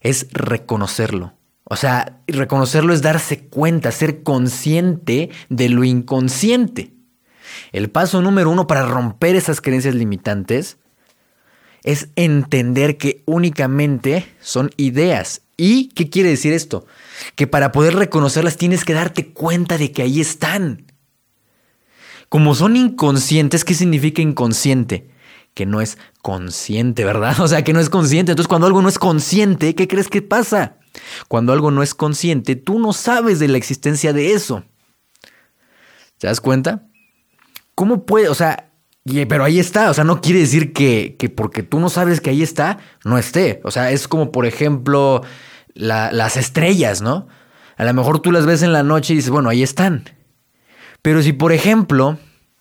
es 0.00 0.28
reconocerlo. 0.30 1.34
O 1.72 1.76
sea, 1.76 2.20
reconocerlo 2.26 2.92
es 2.92 3.00
darse 3.00 3.46
cuenta, 3.46 3.92
ser 3.92 4.24
consciente 4.24 5.30
de 5.50 5.68
lo 5.68 5.84
inconsciente. 5.84 6.94
El 7.70 7.90
paso 7.90 8.20
número 8.20 8.50
uno 8.50 8.66
para 8.66 8.84
romper 8.86 9.36
esas 9.36 9.60
creencias 9.60 9.94
limitantes 9.94 10.78
es 11.84 12.08
entender 12.16 12.96
que 12.96 13.22
únicamente 13.24 14.26
son 14.40 14.72
ideas. 14.78 15.42
¿Y 15.56 15.90
qué 15.90 16.10
quiere 16.10 16.30
decir 16.30 16.52
esto? 16.52 16.86
Que 17.36 17.46
para 17.46 17.70
poder 17.70 17.94
reconocerlas 17.94 18.56
tienes 18.56 18.84
que 18.84 18.94
darte 18.94 19.32
cuenta 19.32 19.78
de 19.78 19.92
que 19.92 20.02
ahí 20.02 20.20
están. 20.20 20.86
Como 22.28 22.56
son 22.56 22.74
inconscientes, 22.74 23.64
¿qué 23.64 23.74
significa 23.74 24.20
inconsciente? 24.20 25.08
Que 25.54 25.66
no 25.66 25.80
es 25.80 25.98
consciente, 26.20 27.04
¿verdad? 27.04 27.36
O 27.40 27.46
sea, 27.46 27.62
que 27.62 27.72
no 27.72 27.78
es 27.78 27.90
consciente. 27.90 28.32
Entonces, 28.32 28.48
cuando 28.48 28.66
algo 28.66 28.82
no 28.82 28.88
es 28.88 28.98
consciente, 28.98 29.76
¿qué 29.76 29.86
crees 29.86 30.08
que 30.08 30.20
pasa? 30.20 30.79
Cuando 31.28 31.52
algo 31.52 31.70
no 31.70 31.82
es 31.82 31.94
consciente, 31.94 32.56
tú 32.56 32.78
no 32.78 32.92
sabes 32.92 33.38
de 33.38 33.48
la 33.48 33.58
existencia 33.58 34.12
de 34.12 34.32
eso. 34.32 34.64
¿Te 36.18 36.26
das 36.26 36.40
cuenta? 36.40 36.86
¿Cómo 37.74 38.04
puede, 38.04 38.28
o 38.28 38.34
sea, 38.34 38.70
pero 39.28 39.44
ahí 39.44 39.58
está, 39.58 39.90
o 39.90 39.94
sea, 39.94 40.04
no 40.04 40.20
quiere 40.20 40.40
decir 40.40 40.72
que, 40.72 41.16
porque 41.34 41.62
tú 41.62 41.80
no 41.80 41.88
sabes 41.88 42.20
que 42.20 42.30
ahí 42.30 42.42
está, 42.42 42.78
no 43.04 43.18
esté. 43.18 43.60
O 43.64 43.70
sea, 43.70 43.90
es 43.90 44.06
como, 44.06 44.30
por 44.30 44.46
ejemplo, 44.46 45.22
las 45.74 46.36
estrellas, 46.36 47.00
¿no? 47.00 47.26
A 47.76 47.84
lo 47.84 47.94
mejor 47.94 48.20
tú 48.20 48.32
las 48.32 48.44
ves 48.44 48.62
en 48.62 48.72
la 48.72 48.82
noche 48.82 49.14
y 49.14 49.16
dices, 49.16 49.30
bueno, 49.30 49.48
ahí 49.48 49.62
están. 49.62 50.04
Pero 51.00 51.22
si, 51.22 51.32
por 51.32 51.52
ejemplo, 51.52 52.18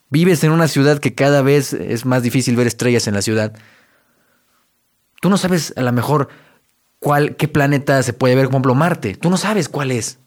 vives 0.10 0.44
en 0.44 0.51
una 0.51 0.70
ciudad 0.70 1.00
que 1.00 1.13
cada 1.13 1.41
vez 1.41 1.74
es 1.74 2.06
más 2.06 2.24
difícil 2.24 2.56
ver 2.56 2.68
estrellas 2.68 3.08
en 3.08 3.15
la 3.15 3.22
ciudad, 3.22 3.53
tú 5.22 5.29
no 5.29 5.38
sabes 5.38 5.74
a 5.75 5.82
lo 5.82 5.91
mejor 5.91 6.29
cuál, 7.00 7.36
qué 7.36 7.48
planeta 7.48 8.01
se 8.03 8.13
puede 8.13 8.36
ver, 8.36 8.46
por 8.46 8.53
ejemplo, 8.53 8.75
Marte. 8.75 9.15
Tú 9.15 9.29
no 9.29 9.38
sabes 9.38 9.70
cuál 9.70 9.91
es. 9.91 10.20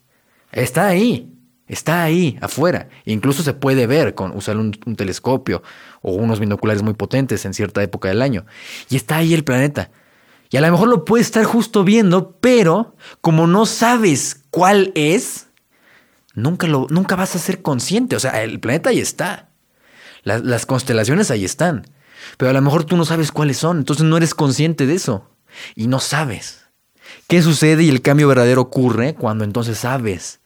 Está 0.51 0.87
ahí. 0.87 1.33
Está 1.65 2.03
ahí, 2.03 2.37
afuera. 2.41 2.89
incluso 3.05 3.41
se 3.41 3.53
puede 3.53 3.87
ver 3.87 4.15
con 4.15 4.35
usar 4.35 4.57
un, 4.57 4.73
telescopio 4.73 5.63
o 6.01 6.11
unos 6.11 6.39
binoculares 6.39 6.83
muy 6.83 6.93
potentes 6.93 7.45
en 7.45 7.53
cierta 7.53 7.81
época 7.81 8.09
del 8.09 8.21
año. 8.21 8.45
Y 8.89 8.97
está 8.97 9.17
ahí 9.17 9.33
el 9.33 9.45
planeta. 9.45 9.89
Y 10.49 10.57
a 10.57 10.61
lo 10.61 10.69
mejor 10.69 10.89
lo 10.89 11.05
puedes 11.05 11.27
estar 11.27 11.45
justo 11.45 11.83
viendo, 11.83 12.37
pero 12.39 12.95
como 13.21 13.47
no 13.47 13.65
sabes 13.65 14.43
cuál 14.51 14.91
es, 14.93 15.47
nunca, 16.35 16.67
lo, 16.67 16.85
nunca 16.89 17.15
vas 17.15 17.35
a 17.35 17.39
ser 17.39 17.61
consciente. 17.61 18.17
O 18.17 18.19
sea, 18.19 18.43
el 18.43 18.59
planeta 18.59 18.89
ahí 18.89 18.99
está. 18.99 19.49
Las, 20.23 20.43
las 20.43 20.65
constelaciones 20.65 21.31
ahí 21.31 21.45
están. 21.45 21.87
Pero 22.37 22.51
a 22.51 22.53
lo 22.53 22.61
mejor 22.61 22.83
tú 22.83 22.97
no 22.97 23.05
sabes 23.05 23.31
cuáles 23.31 23.57
son, 23.57 23.79
entonces 23.79 24.05
no 24.05 24.17
eres 24.17 24.35
consciente 24.35 24.85
de 24.85 24.95
eso. 24.95 25.29
Y 25.75 25.87
no 25.87 25.99
sabes. 25.99 26.62
¿Qué 27.33 27.41
sucede 27.41 27.81
y 27.81 27.89
el 27.89 28.03
cambio 28.03 28.27
verdadero 28.27 28.61
ocurre 28.61 29.15
cuando 29.15 29.43
entonces 29.43 29.79
sabes? 29.79 30.39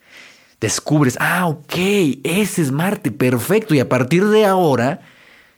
Descubres, 0.61 1.17
ah, 1.19 1.45
ok, 1.47 1.75
ese 2.23 2.61
es 2.61 2.71
Marte, 2.71 3.11
perfecto. 3.11 3.75
Y 3.75 3.81
a 3.81 3.89
partir 3.89 4.25
de 4.25 4.45
ahora, 4.45 5.01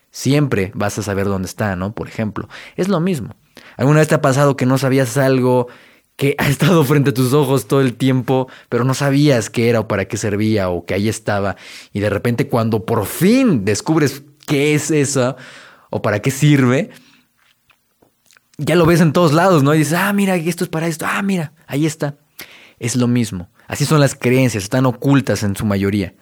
siempre 0.09 0.71
vas 0.73 0.97
a 0.97 1.03
saber 1.03 1.27
dónde 1.27 1.45
está, 1.45 1.75
¿no? 1.75 1.93
Por 1.93 2.07
ejemplo, 2.07 2.49
es 2.77 2.87
lo 2.87 2.99
mismo. 2.99 3.35
¿Alguna 3.77 3.99
vez 3.99 4.07
te 4.07 4.15
ha 4.15 4.23
pasado 4.23 4.57
que 4.57 4.65
no 4.65 4.79
sabías 4.79 5.17
algo 5.17 5.67
que 6.15 6.33
ha 6.39 6.47
estado 6.49 6.83
frente 6.83 7.11
a 7.11 7.13
tus 7.13 7.31
ojos 7.33 7.67
todo 7.67 7.81
el 7.81 7.93
tiempo, 7.93 8.47
pero 8.67 8.83
no 8.83 8.95
sabías 8.95 9.51
qué 9.51 9.69
era 9.69 9.81
o 9.81 9.87
para 9.87 10.05
qué 10.05 10.17
servía 10.17 10.69
o 10.69 10.83
que 10.87 10.95
ahí 10.95 11.09
estaba? 11.09 11.57
Y 11.93 11.99
de 11.99 12.09
repente 12.09 12.47
cuando 12.47 12.87
por 12.87 13.05
fin 13.05 13.65
descubres 13.65 14.23
qué 14.47 14.73
es 14.73 14.89
eso 14.89 15.37
o 15.91 16.01
para 16.01 16.23
qué 16.23 16.31
sirve, 16.31 16.89
ya 18.59 18.75
lo 18.75 18.85
ves 18.85 19.01
en 19.01 19.13
todos 19.13 19.33
lados, 19.33 19.63
¿no? 19.63 19.73
Y 19.73 19.79
dices, 19.79 19.93
ah, 19.93 20.11
mira, 20.13 20.35
esto 20.35 20.63
es 20.63 20.69
para 20.69 20.87
esto, 20.87 21.05
ah, 21.07 21.21
mira, 21.21 21.53
ahí 21.65 21.85
está. 21.85 22.15
Es 22.77 22.95
lo 22.95 23.07
mismo. 23.07 23.49
Así 23.67 23.85
son 23.85 23.99
las 23.99 24.15
creencias, 24.15 24.63
están 24.63 24.85
ocultas 24.85 25.43
en 25.43 25.55
su 25.55 25.65
mayoría. 25.65 26.13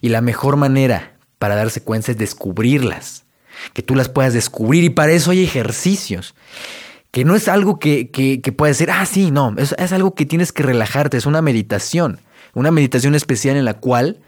Y 0.00 0.08
la 0.08 0.20
mejor 0.20 0.56
manera 0.56 1.16
para 1.38 1.56
darse 1.56 1.82
cuenta 1.82 2.12
es 2.12 2.18
descubrirlas, 2.18 3.24
que 3.72 3.82
tú 3.82 3.94
las 3.94 4.08
puedas 4.08 4.32
descubrir 4.32 4.84
y 4.84 4.90
para 4.90 5.12
eso 5.12 5.32
hay 5.32 5.42
ejercicios. 5.42 6.34
Que 7.10 7.24
no 7.24 7.34
es 7.34 7.48
algo 7.48 7.78
que, 7.78 8.10
que, 8.10 8.40
que 8.40 8.52
puede 8.52 8.72
ser, 8.74 8.90
ah, 8.92 9.04
sí, 9.04 9.30
no, 9.30 9.54
es 9.56 9.92
algo 9.92 10.14
que 10.14 10.26
tienes 10.26 10.52
que 10.52 10.62
relajarte, 10.62 11.16
es 11.16 11.26
una 11.26 11.42
meditación, 11.42 12.20
una 12.54 12.70
meditación 12.70 13.16
especial 13.16 13.56
en 13.56 13.64
la 13.64 13.74
cual 13.74 14.20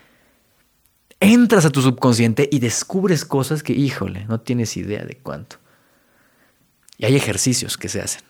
entras 1.20 1.64
a 1.64 1.70
tu 1.70 1.80
subconsciente 1.80 2.48
y 2.50 2.58
descubres 2.58 3.24
cosas 3.24 3.62
que, 3.62 3.72
híjole, 3.72 4.24
no 4.26 4.40
tienes 4.40 4.76
idea 4.76 5.04
de 5.04 5.14
cuánto. 5.22 5.61
Y 7.02 7.04
hay 7.04 7.16
ejercicios 7.16 7.76
que 7.76 7.88
se 7.88 8.00
hacen. 8.00 8.22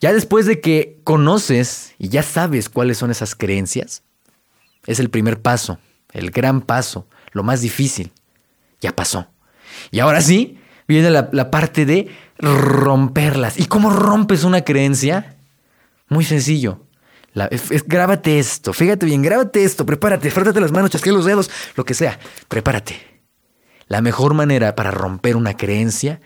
Ya 0.00 0.12
después 0.12 0.44
de 0.44 0.60
que 0.60 1.00
conoces 1.04 1.94
y 2.00 2.08
ya 2.08 2.24
sabes 2.24 2.68
cuáles 2.68 2.98
son 2.98 3.12
esas 3.12 3.36
creencias, 3.36 4.02
es 4.86 4.98
el 4.98 5.08
primer 5.08 5.40
paso, 5.40 5.78
el 6.10 6.32
gran 6.32 6.60
paso, 6.60 7.06
lo 7.30 7.44
más 7.44 7.60
difícil. 7.60 8.10
Ya 8.80 8.90
pasó. 8.90 9.28
Y 9.92 10.00
ahora 10.00 10.20
sí, 10.20 10.58
viene 10.88 11.10
la, 11.10 11.50
parte 11.52 11.86
de 11.86 12.10
romperlas. 12.38 13.60
¿Y 13.60 13.66
cómo 13.66 13.90
rompes 13.90 14.42
una 14.42 14.64
creencia? 14.64 15.36
Muy 16.08 16.24
sencillo. 16.24 16.84
grábate 17.86 18.40
esto, 18.40 18.72
fíjate 18.72 19.06
bien, 19.06 19.22
grábate 19.22 19.62
esto, 19.62 19.86
prepárate, 19.86 20.28
frótate 20.32 20.60
las 20.60 20.72
manos, 20.72 20.90
chasquea 20.90 21.12
los 21.12 21.24
dedos, 21.24 21.48
lo 21.76 21.84
que 21.84 21.94
sea, 21.94 22.18
prepárate. 22.48 23.11
La 23.86 24.00
mejor 24.00 24.34
manera 24.34 24.74
para 24.74 24.90
romper 24.90 25.36
una 25.36 25.56
creencia 25.56 26.20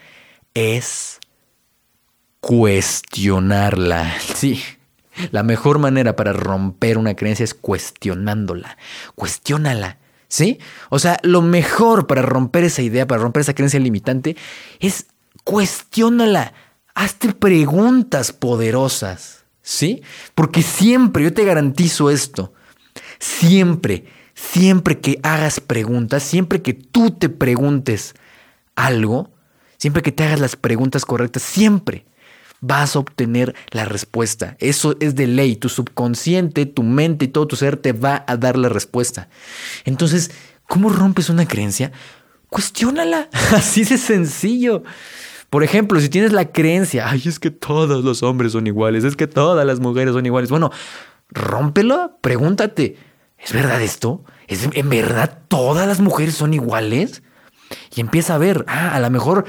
es 0.55 1.19
cuestionarla. 2.41 4.15
Sí, 4.37 4.63
la 5.31 5.43
mejor 5.43 5.79
manera 5.79 6.15
para 6.15 6.33
romper 6.33 6.99
una 6.99 7.15
creencia 7.15 7.45
es 7.45 7.55
cuestionándola. 7.55 8.77
Cuestiónala. 9.15 9.99
¿Sí? 10.29 10.59
O 10.91 10.99
sea, 10.99 11.19
lo 11.23 11.41
mejor 11.41 12.07
para 12.07 12.21
romper 12.21 12.65
esa 12.65 12.83
idea, 12.83 13.07
para 13.07 13.23
romper 13.23 13.43
esa 13.43 13.55
creencia 13.55 13.81
limitante, 13.81 14.37
es 14.81 15.07
cuestiónala. 15.45 16.53
Hazte 16.95 17.33
preguntas 17.33 18.33
poderosas. 18.33 19.45
¿Sí? 19.63 20.03
Porque 20.35 20.63
siempre, 20.63 21.25
yo 21.25 21.33
te 21.33 21.45
garantizo 21.45 22.11
esto, 22.11 22.53
siempre, 23.19 24.05
siempre 24.37 25.01
que 25.01 25.19
hagas 25.23 25.59
preguntas, 25.59 26.23
siempre 26.23 26.63
que 26.63 26.75
tú 26.75 27.11
te 27.11 27.29
preguntes 27.29 28.15
algo, 28.77 29.31
siempre 29.79 30.03
que 30.03 30.13
te 30.13 30.23
hagas 30.23 30.39
las 30.39 30.55
preguntas 30.55 31.05
correctas, 31.05 31.43
siempre 31.43 32.05
vas 32.61 32.95
a 32.95 32.99
obtener 33.01 33.55
la 33.71 33.87
respuesta. 33.87 34.57
Eso 34.61 34.97
es 35.01 35.15
de 35.15 35.27
ley. 35.27 35.57
Tu 35.57 35.69
subconsciente, 35.69 36.67
tu 36.67 36.83
mente 36.83 37.25
y 37.25 37.29
todo 37.29 37.47
tu 37.47 37.57
ser 37.57 37.77
te 37.77 37.93
va 37.93 38.25
a 38.27 38.37
dar 38.37 38.57
la 38.57 38.69
respuesta. 38.69 39.29
Entonces, 39.85 40.31
¿cómo 40.69 40.91
rompes 40.91 41.31
una 41.31 41.49
creencia? 41.49 41.93
Cuestiónala. 42.49 43.29
Así 43.53 43.85
de 43.85 43.99
sencillo. 43.99 44.85
Por 45.49 45.65
ejemplo, 45.65 45.99
si 46.01 46.09
tienes 46.09 46.33
la 46.33 46.53
creencia, 46.53 47.09
ay, 47.09 47.23
es 47.25 47.39
que 47.39 47.51
todos 47.51 48.05
los 48.05 48.23
hombres 48.23 48.53
son 48.53 48.67
iguales, 48.67 49.05
es 49.05 49.17
que 49.17 49.27
todas 49.27 49.65
las 49.65 49.81
mujeres 49.81 50.13
son 50.13 50.27
iguales. 50.27 50.51
Bueno, 50.51 50.71
rómpelo, 51.31 52.19
pregúntate, 52.21 52.97
¿es 53.47 53.53
verdad 53.53 53.81
esto? 53.81 54.25
¿Es 54.49 54.69
en 54.71 54.91
verdad 54.91 55.39
todas 55.49 55.87
las 55.87 56.01
mujeres 56.01 56.35
son 56.35 56.53
iguales? 56.53 57.23
Y 57.95 58.01
empieza 58.01 58.35
a 58.35 58.39
ver, 58.39 58.65
ah, 58.69 58.95
a 58.95 59.01
lo 59.01 59.09
mejor 59.09 59.45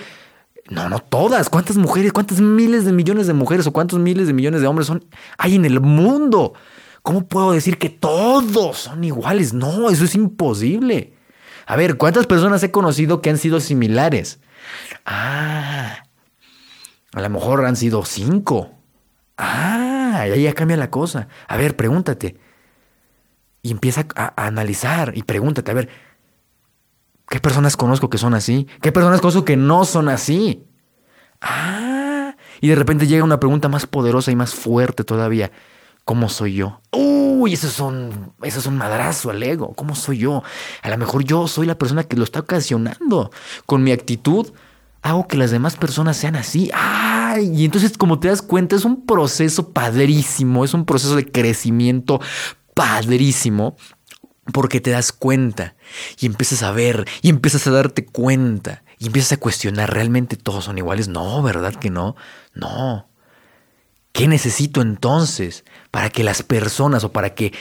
no, 0.70 0.88
no 0.88 1.00
todas. 1.00 1.50
¿Cuántas 1.50 1.78
mujeres, 1.78 2.14
cuántas 2.14 2.40
miles 2.40 2.86
de 2.86 2.94
millones 2.94 3.26
de 3.26 3.34
mujeres 3.34 3.66
o 3.66 3.74
cuántos 3.74 4.00
miles 4.00 4.28
de 4.28 4.34
millones 4.34 4.62
de 4.62 4.68
hombres 4.68 4.88
son 4.88 5.06
hay 5.38 5.56
en 5.56 5.66
el 5.66 5.82
mundo? 5.82 6.54
¿Cómo 7.02 7.28
puedo 7.28 7.54
decir 7.54 7.80
que 7.80 7.90
todos 7.90 8.78
son 8.78 9.04
iguales? 9.04 9.54
No, 9.54 9.90
eso 9.90 10.06
es 10.06 10.14
imposible. 10.14 11.14
A 11.66 11.76
ver, 11.76 11.98
¿cuántas 11.98 12.28
personas 12.28 12.62
he 12.64 12.72
conocido 12.72 13.22
que 13.22 13.30
han 13.30 13.38
sido 13.38 13.60
similares? 13.60 14.40
Ah, 15.06 16.04
a 17.14 17.22
lo 17.22 17.30
mejor 17.30 17.66
han 17.66 17.76
sido 17.76 18.06
cinco. 18.06 18.72
Ah, 19.38 20.20
ahí 20.20 20.44
ya 20.44 20.54
cambia 20.54 20.78
la 20.78 20.92
cosa. 20.92 21.28
A 21.48 21.58
ver, 21.58 21.76
pregúntate. 21.76 22.38
Y 23.68 23.72
empieza 23.72 24.06
a, 24.16 24.46
analizar 24.46 25.12
y 25.14 25.24
pregúntate, 25.24 25.72
a 25.72 25.74
ver, 25.74 25.90
¿Qué 27.30 27.42
personas 27.42 27.76
conozco 27.76 28.10
que 28.10 28.18
son 28.18 28.34
así? 28.34 28.68
¿Qué 28.82 28.94
personas 28.94 29.20
conozco 29.20 29.44
que 29.44 29.58
no 29.58 29.84
son 29.84 30.08
así? 30.08 30.64
Ah, 31.42 32.36
y 32.62 32.70
de 32.70 32.76
repente 32.76 33.06
llega 33.06 33.26
una 33.26 33.38
pregunta 33.42 33.68
más 33.68 33.86
poderosa 33.86 34.32
y 34.32 34.38
más 34.38 34.54
fuerte 34.54 35.04
todavía. 35.04 35.52
¿Cómo 36.06 36.30
soy 36.30 36.54
yo? 36.54 36.80
Uy, 36.94 37.52
eso 37.52 37.68
es 37.68 37.82
un, 37.82 38.32
eso 38.44 38.60
es 38.60 38.66
un 38.66 38.78
madrazo 38.78 39.30
al 39.30 39.44
ego. 39.44 39.74
¿Cómo 39.76 39.94
soy 39.94 40.20
yo? 40.20 40.42
A 40.82 40.90
lo 40.90 40.98
mejor 40.98 41.26
yo 41.26 41.50
soy 41.50 41.68
la 41.68 41.78
persona 41.78 42.06
que 42.06 42.16
lo 42.16 42.24
está 42.24 42.40
ocasionando. 42.40 43.30
Con 43.66 43.84
mi 43.84 43.92
actitud 43.92 44.54
hago 45.02 45.28
que 45.28 45.38
las 45.38 45.52
demás 45.52 45.76
personas 45.76 46.16
sean 46.16 46.38
así. 46.38 46.72
Ay, 46.74 47.52
y 47.54 47.66
entonces 47.66 47.98
como 47.98 48.20
te 48.20 48.30
das 48.30 48.42
cuenta 48.42 48.78
es 48.78 48.86
un 48.86 49.06
proceso 49.06 49.70
padrísimo, 49.72 50.64
es 50.64 50.74
un 50.74 50.86
proceso 50.86 51.18
de 51.18 51.30
crecimiento 51.30 52.22
padrísimo 52.78 53.76
porque 54.54 54.80
te 54.80 54.92
das 54.92 55.12
cuenta 55.12 55.76
y 56.20 56.28
empiezas 56.28 56.62
a 56.62 56.72
ver 56.72 57.06
y 57.22 57.30
empiezas 57.30 57.66
a 57.68 57.72
darte 57.72 58.06
cuenta 58.06 58.84
y 59.00 59.08
empiezas 59.08 59.34
a 59.34 59.38
cuestionar, 59.38 59.92
¿realmente 59.92 60.38
todos 60.38 60.66
son 60.66 60.78
iguales? 60.78 61.08
No, 61.08 61.42
¿verdad 61.42 61.74
que 61.74 61.90
no? 61.90 62.16
No. 62.54 63.10
¿Qué 64.12 64.28
necesito 64.28 64.82
entonces 64.82 65.66
para 65.92 66.10
que 66.10 66.24
las 66.24 66.44
personas 66.44 67.04
o 67.04 67.12
para 67.12 67.34
que, 67.34 67.52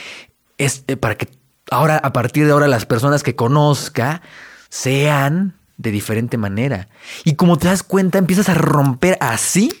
es, 0.57 0.83
eh, 0.87 0.97
para 0.97 1.15
que 1.15 1.27
ahora, 1.71 1.97
a 1.97 2.13
partir 2.13 2.45
de 2.45 2.51
ahora, 2.51 2.67
las 2.67 2.85
personas 2.85 3.23
que 3.23 3.35
conozca 3.35 4.21
sean 4.69 5.57
de 5.77 5.91
diferente 5.91 6.37
manera? 6.37 6.89
Y 7.25 7.35
como 7.35 7.57
te 7.57 7.67
das 7.67 7.83
cuenta, 7.83 8.17
empiezas 8.17 8.49
a 8.49 8.53
romper 8.53 9.17
así, 9.19 9.71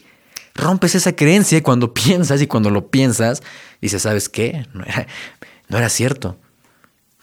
rompes 0.57 0.95
esa 0.95 1.15
creencia 1.15 1.61
cuando 1.63 1.93
piensas 1.93 2.41
y 2.41 2.47
cuando 2.47 2.69
lo 2.69 2.89
piensas, 2.89 3.43
dices, 3.81 4.01
¿sabes 4.01 4.29
qué? 4.29 4.65
No 4.73 4.83
era, 4.83 5.07
no 5.69 5.77
era 5.77 5.89
cierto 5.89 6.37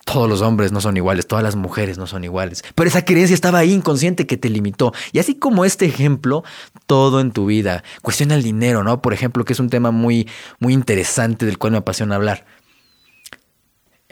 todos 0.04 0.28
los 0.28 0.42
hombres 0.42 0.70
no 0.70 0.80
son 0.80 0.96
iguales, 0.96 1.26
todas 1.26 1.42
las 1.42 1.56
mujeres 1.56 1.98
no 1.98 2.06
son 2.06 2.24
iguales. 2.24 2.62
Pero 2.74 2.88
esa 2.88 3.04
creencia 3.04 3.34
estaba 3.34 3.58
ahí 3.58 3.72
inconsciente 3.72 4.26
que 4.26 4.36
te 4.36 4.50
limitó. 4.50 4.92
Y 5.12 5.18
así 5.18 5.34
como 5.34 5.64
este 5.64 5.86
ejemplo, 5.86 6.44
todo 6.86 7.20
en 7.20 7.32
tu 7.32 7.46
vida. 7.46 7.82
Cuestiona 8.02 8.34
el 8.34 8.42
dinero, 8.42 8.84
¿no? 8.84 9.00
Por 9.00 9.14
ejemplo, 9.14 9.44
que 9.44 9.54
es 9.54 9.60
un 9.60 9.70
tema 9.70 9.90
muy, 9.90 10.28
muy 10.60 10.74
interesante 10.74 11.46
del 11.46 11.58
cual 11.58 11.72
me 11.72 11.78
apasiona 11.78 12.16
hablar. 12.16 12.44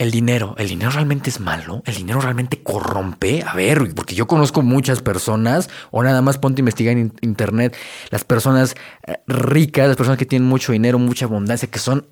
El 0.03 0.11
dinero, 0.11 0.57
¿el 0.59 0.67
dinero 0.67 0.91
realmente 0.91 1.31
es 1.31 1.39
malo? 1.39 1.81
¿El 1.87 1.95
dinero 1.95 2.21
realmente 2.21 2.61
corrompe? 2.61 3.45
A 3.47 3.55
ver, 3.55 3.95
porque 3.95 4.17
yo 4.17 4.27
conozco 4.27 4.61
muchas 4.61 5.01
personas, 5.01 5.71
o 5.93 6.03
nada 6.03 6.21
más 6.23 6.39
ponte 6.39 6.59
a 6.59 6.63
investigar 6.63 6.97
en 6.97 7.13
internet, 7.21 7.77
las 8.11 8.25
personas 8.25 8.75
eh, 9.07 9.19
ricas, 9.29 9.87
las 9.87 9.97
personas 9.97 10.19
que 10.19 10.27
tienen 10.27 10.49
mucho 10.49 10.73
dinero, 10.73 10.99
mucha 10.99 11.27
abundancia, 11.27 11.71
que 11.71 11.79
son 11.79 12.09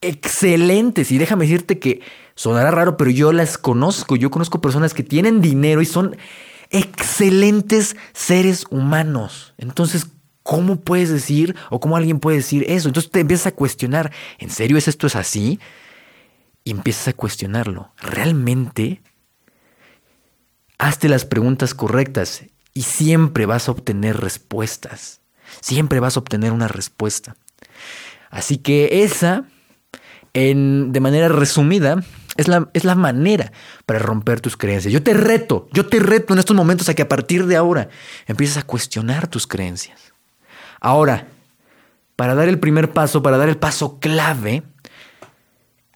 excelentes. 0.00 1.12
Y 1.12 1.18
déjame 1.18 1.44
decirte 1.44 1.78
que 1.78 2.00
sonará 2.34 2.72
raro, 2.72 2.96
pero 2.96 3.12
yo 3.12 3.32
las 3.32 3.58
conozco. 3.58 4.16
Yo 4.16 4.32
conozco 4.32 4.60
personas 4.60 4.92
que 4.92 5.04
tienen 5.04 5.40
dinero 5.40 5.82
y 5.82 5.86
son 5.86 6.16
excelentes 6.70 7.94
seres 8.12 8.64
humanos. 8.70 9.54
Entonces, 9.56 10.08
¿cómo 10.42 10.80
puedes 10.80 11.10
decir 11.10 11.54
o 11.70 11.78
cómo 11.78 11.96
alguien 11.96 12.18
puede 12.18 12.38
decir 12.38 12.64
eso? 12.68 12.88
Entonces 12.88 13.12
te 13.12 13.20
empiezas 13.20 13.46
a 13.46 13.52
cuestionar, 13.52 14.10
¿en 14.40 14.50
serio 14.50 14.76
es 14.76 14.88
esto 14.88 15.06
es 15.06 15.14
así? 15.14 15.60
Y 16.64 16.70
empiezas 16.70 17.08
a 17.08 17.12
cuestionarlo. 17.12 17.92
¿Realmente? 17.98 19.02
Hazte 20.78 21.08
las 21.08 21.24
preguntas 21.24 21.74
correctas 21.74 22.44
y 22.72 22.82
siempre 22.82 23.46
vas 23.46 23.68
a 23.68 23.72
obtener 23.72 24.18
respuestas. 24.18 25.20
Siempre 25.60 26.00
vas 26.00 26.16
a 26.16 26.20
obtener 26.20 26.52
una 26.52 26.68
respuesta. 26.68 27.36
Así 28.30 28.58
que 28.58 29.04
esa 29.04 29.44
en, 30.34 30.92
de 30.92 31.00
manera 31.00 31.28
resumida, 31.28 32.02
es 32.36 32.48
la, 32.48 32.68
es 32.74 32.84
la 32.84 32.96
manera 32.96 33.52
para 33.86 34.00
romper 34.00 34.40
tus 34.40 34.56
creencias. 34.56 34.92
Yo 34.92 35.02
te 35.02 35.14
reto, 35.14 35.68
yo 35.72 35.86
te 35.86 36.00
reto 36.00 36.34
en 36.34 36.40
estos 36.40 36.56
momentos 36.56 36.88
a 36.88 36.94
que 36.94 37.02
a 37.02 37.08
partir 37.08 37.46
de 37.46 37.56
ahora 37.56 37.88
empieces 38.26 38.56
a 38.58 38.62
cuestionar 38.62 39.28
tus 39.28 39.46
creencias. 39.46 40.12
Ahora, 40.80 41.28
para 42.16 42.34
dar 42.34 42.48
el 42.48 42.58
primer 42.58 42.92
paso, 42.92 43.22
para 43.22 43.38
dar 43.38 43.48
el 43.48 43.56
paso 43.56 43.98
clave, 44.00 44.64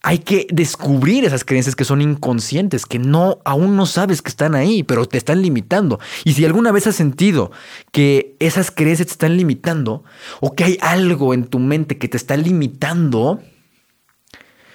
hay 0.02 0.18
que 0.18 0.46
descubrir 0.50 1.24
esas 1.24 1.44
creencias 1.44 1.74
que 1.74 1.84
son 1.84 2.00
inconscientes, 2.00 2.86
que 2.86 2.98
no 2.98 3.38
aún 3.44 3.76
no 3.76 3.86
sabes 3.86 4.22
que 4.22 4.30
están 4.30 4.54
ahí, 4.54 4.82
pero 4.82 5.06
te 5.06 5.18
están 5.18 5.42
limitando. 5.42 5.98
Y 6.24 6.34
si 6.34 6.44
alguna 6.44 6.72
vez 6.72 6.86
has 6.86 6.96
sentido 6.96 7.50
que 7.92 8.36
esas 8.38 8.70
creencias 8.70 9.08
te 9.08 9.12
están 9.12 9.36
limitando 9.36 10.04
o 10.40 10.54
que 10.54 10.64
hay 10.64 10.78
algo 10.80 11.34
en 11.34 11.44
tu 11.44 11.58
mente 11.58 11.98
que 11.98 12.08
te 12.08 12.16
está 12.16 12.36
limitando, 12.36 13.42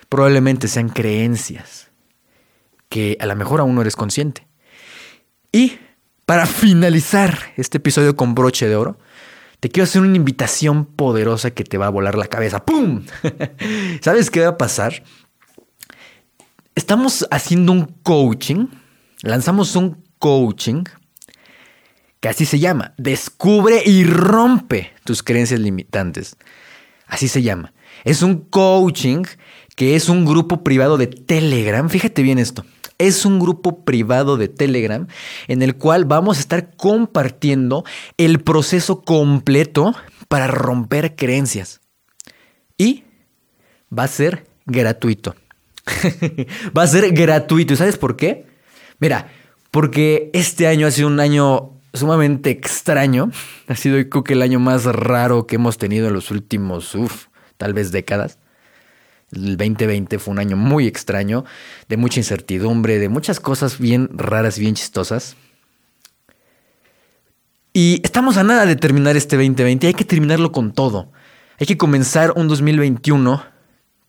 probablemente 0.09 0.67
sean 0.67 0.89
creencias 0.89 1.89
que 2.89 3.17
a 3.19 3.25
lo 3.25 3.35
mejor 3.35 3.59
aún 3.59 3.73
no 3.73 3.81
eres 3.81 3.95
consciente. 3.95 4.45
Y 5.51 5.79
para 6.25 6.45
finalizar 6.45 7.53
este 7.57 7.77
episodio 7.77 8.15
con 8.15 8.35
broche 8.35 8.67
de 8.67 8.75
oro, 8.75 8.97
te 9.63 9.69
quiero 9.69 9.85
hacer 9.85 10.01
una 10.01 10.17
invitación 10.17 10.83
poderosa 10.83 11.51
que 11.51 11.63
te 11.63 11.77
va 11.77 11.85
a 11.85 11.89
volar 11.89 12.17
la 12.17 12.27
cabeza. 12.27 12.65
¡Pum! 12.65 13.05
¿Sabes 14.01 14.29
qué 14.29 14.41
va 14.41 14.49
a 14.49 14.57
pasar? 14.57 15.05
Estamos 16.75 17.25
haciendo 17.31 17.71
un 17.71 17.85
coaching, 18.03 18.67
lanzamos 19.21 19.77
un 19.77 20.03
coaching 20.19 20.83
que 22.19 22.27
así 22.27 22.45
se 22.45 22.59
llama, 22.59 22.93
descubre 22.97 23.81
y 23.85 24.03
rompe 24.03 24.91
tus 25.05 25.23
creencias 25.23 25.61
limitantes. 25.61 26.35
Así 27.07 27.29
se 27.29 27.41
llama. 27.41 27.71
Es 28.03 28.21
un 28.21 28.41
coaching 28.41 29.23
que 29.77 29.95
es 29.95 30.09
un 30.09 30.25
grupo 30.25 30.61
privado 30.61 30.97
de 30.97 31.07
Telegram. 31.07 31.89
Fíjate 31.89 32.21
bien 32.21 32.37
esto 32.37 32.65
es 32.97 33.25
un 33.25 33.39
grupo 33.39 33.83
privado 33.83 34.37
de 34.37 34.47
Telegram 34.47 35.07
en 35.47 35.61
el 35.61 35.75
cual 35.75 36.05
vamos 36.05 36.37
a 36.37 36.41
estar 36.41 36.75
compartiendo 36.75 37.83
el 38.17 38.39
proceso 38.39 39.01
completo 39.01 39.95
para 40.27 40.47
romper 40.47 41.15
creencias. 41.15 41.81
Y 42.77 43.03
va 43.97 44.03
a 44.03 44.07
ser 44.07 44.45
gratuito. 44.65 45.35
va 46.77 46.83
a 46.83 46.87
ser 46.87 47.11
gratuito. 47.11 47.73
¿Y 47.73 47.77
sabes 47.77 47.97
por 47.97 48.15
qué? 48.15 48.45
Mira, 48.99 49.31
porque 49.71 50.29
este 50.33 50.67
año 50.67 50.87
ha 50.87 50.91
sido 50.91 51.07
un 51.07 51.19
año 51.19 51.71
sumamente 51.93 52.49
extraño. 52.49 53.31
Ha 53.67 53.75
sido, 53.75 53.97
creo 54.09 54.23
que 54.23 54.33
el 54.33 54.41
año 54.41 54.59
más 54.59 54.85
raro 54.85 55.47
que 55.47 55.55
hemos 55.55 55.77
tenido 55.77 56.07
en 56.07 56.13
los 56.13 56.31
últimos, 56.31 56.95
uff, 56.95 57.27
tal 57.57 57.73
vez 57.73 57.91
décadas. 57.91 58.39
El 59.35 59.57
2020 59.57 60.19
fue 60.19 60.31
un 60.31 60.39
año 60.39 60.55
muy 60.57 60.87
extraño, 60.87 61.45
de 61.89 61.97
mucha 61.97 62.19
incertidumbre, 62.19 62.99
de 62.99 63.09
muchas 63.09 63.39
cosas 63.39 63.79
bien 63.79 64.09
raras, 64.13 64.59
bien 64.59 64.75
chistosas. 64.75 65.35
Y 67.73 68.01
estamos 68.03 68.37
a 68.37 68.43
nada 68.43 68.65
de 68.65 68.75
terminar 68.75 69.17
este 69.17 69.35
2020, 69.35 69.87
hay 69.87 69.93
que 69.93 70.05
terminarlo 70.05 70.51
con 70.51 70.73
todo. 70.73 71.11
Hay 71.59 71.65
que 71.65 71.77
comenzar 71.77 72.33
un 72.35 72.47
2021 72.47 73.43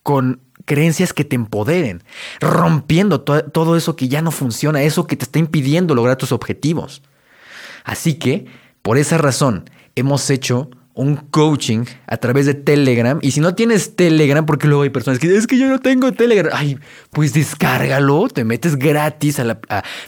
con 0.02 0.40
creencias 0.66 1.12
que 1.12 1.24
te 1.24 1.36
empoderen, 1.36 2.02
rompiendo 2.40 3.22
todo 3.22 3.76
eso 3.76 3.96
que 3.96 4.08
ya 4.08 4.22
no 4.22 4.30
funciona, 4.30 4.82
eso 4.82 5.06
que 5.06 5.16
te 5.16 5.24
está 5.24 5.38
impidiendo 5.38 5.94
lograr 5.94 6.16
tus 6.16 6.32
objetivos. 6.32 7.02
Así 7.84 8.14
que, 8.14 8.46
por 8.82 8.98
esa 8.98 9.18
razón, 9.18 9.68
hemos 9.94 10.28
hecho 10.30 10.70
un 10.94 11.16
coaching 11.16 11.84
a 12.06 12.16
través 12.16 12.46
de 12.46 12.54
Telegram. 12.54 13.18
Y 13.20 13.32
si 13.32 13.40
no 13.40 13.54
tienes 13.54 13.96
Telegram, 13.96 14.46
porque 14.46 14.68
luego 14.68 14.82
hay 14.82 14.90
personas 14.90 15.18
que 15.18 15.26
dicen, 15.26 15.40
es 15.40 15.46
que 15.46 15.58
yo 15.58 15.68
no 15.68 15.80
tengo 15.80 16.12
Telegram. 16.12 16.52
Ay, 16.54 16.78
pues 17.10 17.32
descárgalo, 17.32 18.28
te 18.28 18.44
metes 18.44 18.76
gratis 18.76 19.40
a 19.40 19.44
la 19.44 19.60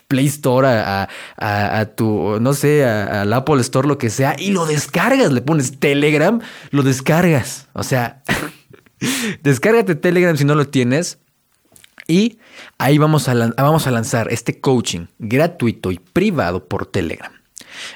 Play 0.08 0.26
Store, 0.26 0.68
a, 0.68 1.86
tu, 1.96 2.38
no 2.40 2.54
sé, 2.54 2.84
al 2.84 3.32
Apple 3.32 3.60
Store, 3.60 3.88
lo 3.88 3.98
que 3.98 4.10
sea, 4.10 4.36
y 4.38 4.50
lo 4.52 4.66
descargas. 4.66 5.32
Le 5.32 5.42
pones 5.42 5.78
Telegram, 5.78 6.40
lo 6.70 6.82
descargas. 6.82 7.68
O 7.72 7.82
sea, 7.82 8.22
descárgate 9.42 9.96
Telegram 9.96 10.36
si 10.36 10.44
no 10.44 10.54
lo 10.54 10.68
tienes. 10.68 11.18
Y 12.08 12.38
ahí 12.78 12.98
vamos 12.98 13.28
a, 13.28 13.34
vamos 13.34 13.88
a 13.88 13.90
lanzar 13.90 14.28
este 14.30 14.60
coaching 14.60 15.06
gratuito 15.18 15.90
y 15.90 15.98
privado 15.98 16.68
por 16.68 16.86
Telegram 16.86 17.35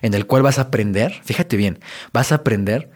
en 0.03 0.15
el 0.15 0.27
cual 0.27 0.43
vas 0.43 0.59
a 0.59 0.63
aprender, 0.63 1.21
fíjate 1.25 1.57
bien, 1.57 1.79
vas 2.13 2.33
a 2.33 2.37
aprender 2.37 2.91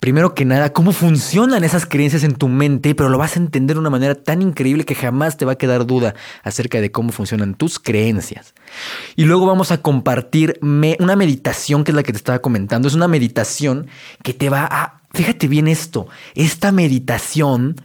primero 0.00 0.34
que 0.34 0.44
nada 0.44 0.72
cómo 0.72 0.92
funcionan 0.92 1.64
esas 1.64 1.86
creencias 1.86 2.22
en 2.22 2.34
tu 2.34 2.48
mente, 2.48 2.94
pero 2.94 3.08
lo 3.08 3.18
vas 3.18 3.36
a 3.36 3.40
entender 3.40 3.76
de 3.76 3.80
una 3.80 3.90
manera 3.90 4.14
tan 4.14 4.42
increíble 4.42 4.84
que 4.84 4.94
jamás 4.94 5.36
te 5.36 5.44
va 5.44 5.52
a 5.52 5.58
quedar 5.58 5.86
duda 5.86 6.14
acerca 6.42 6.80
de 6.80 6.92
cómo 6.92 7.12
funcionan 7.12 7.54
tus 7.54 7.78
creencias. 7.78 8.54
Y 9.16 9.24
luego 9.24 9.46
vamos 9.46 9.72
a 9.72 9.82
compartir 9.82 10.58
una 10.62 11.16
meditación 11.16 11.82
que 11.82 11.92
es 11.92 11.96
la 11.96 12.02
que 12.02 12.12
te 12.12 12.18
estaba 12.18 12.40
comentando, 12.40 12.88
es 12.88 12.94
una 12.94 13.08
meditación 13.08 13.88
que 14.22 14.34
te 14.34 14.48
va 14.50 14.68
a, 14.70 15.00
fíjate 15.12 15.48
bien 15.48 15.66
esto, 15.66 16.06
esta 16.34 16.72
meditación 16.72 17.76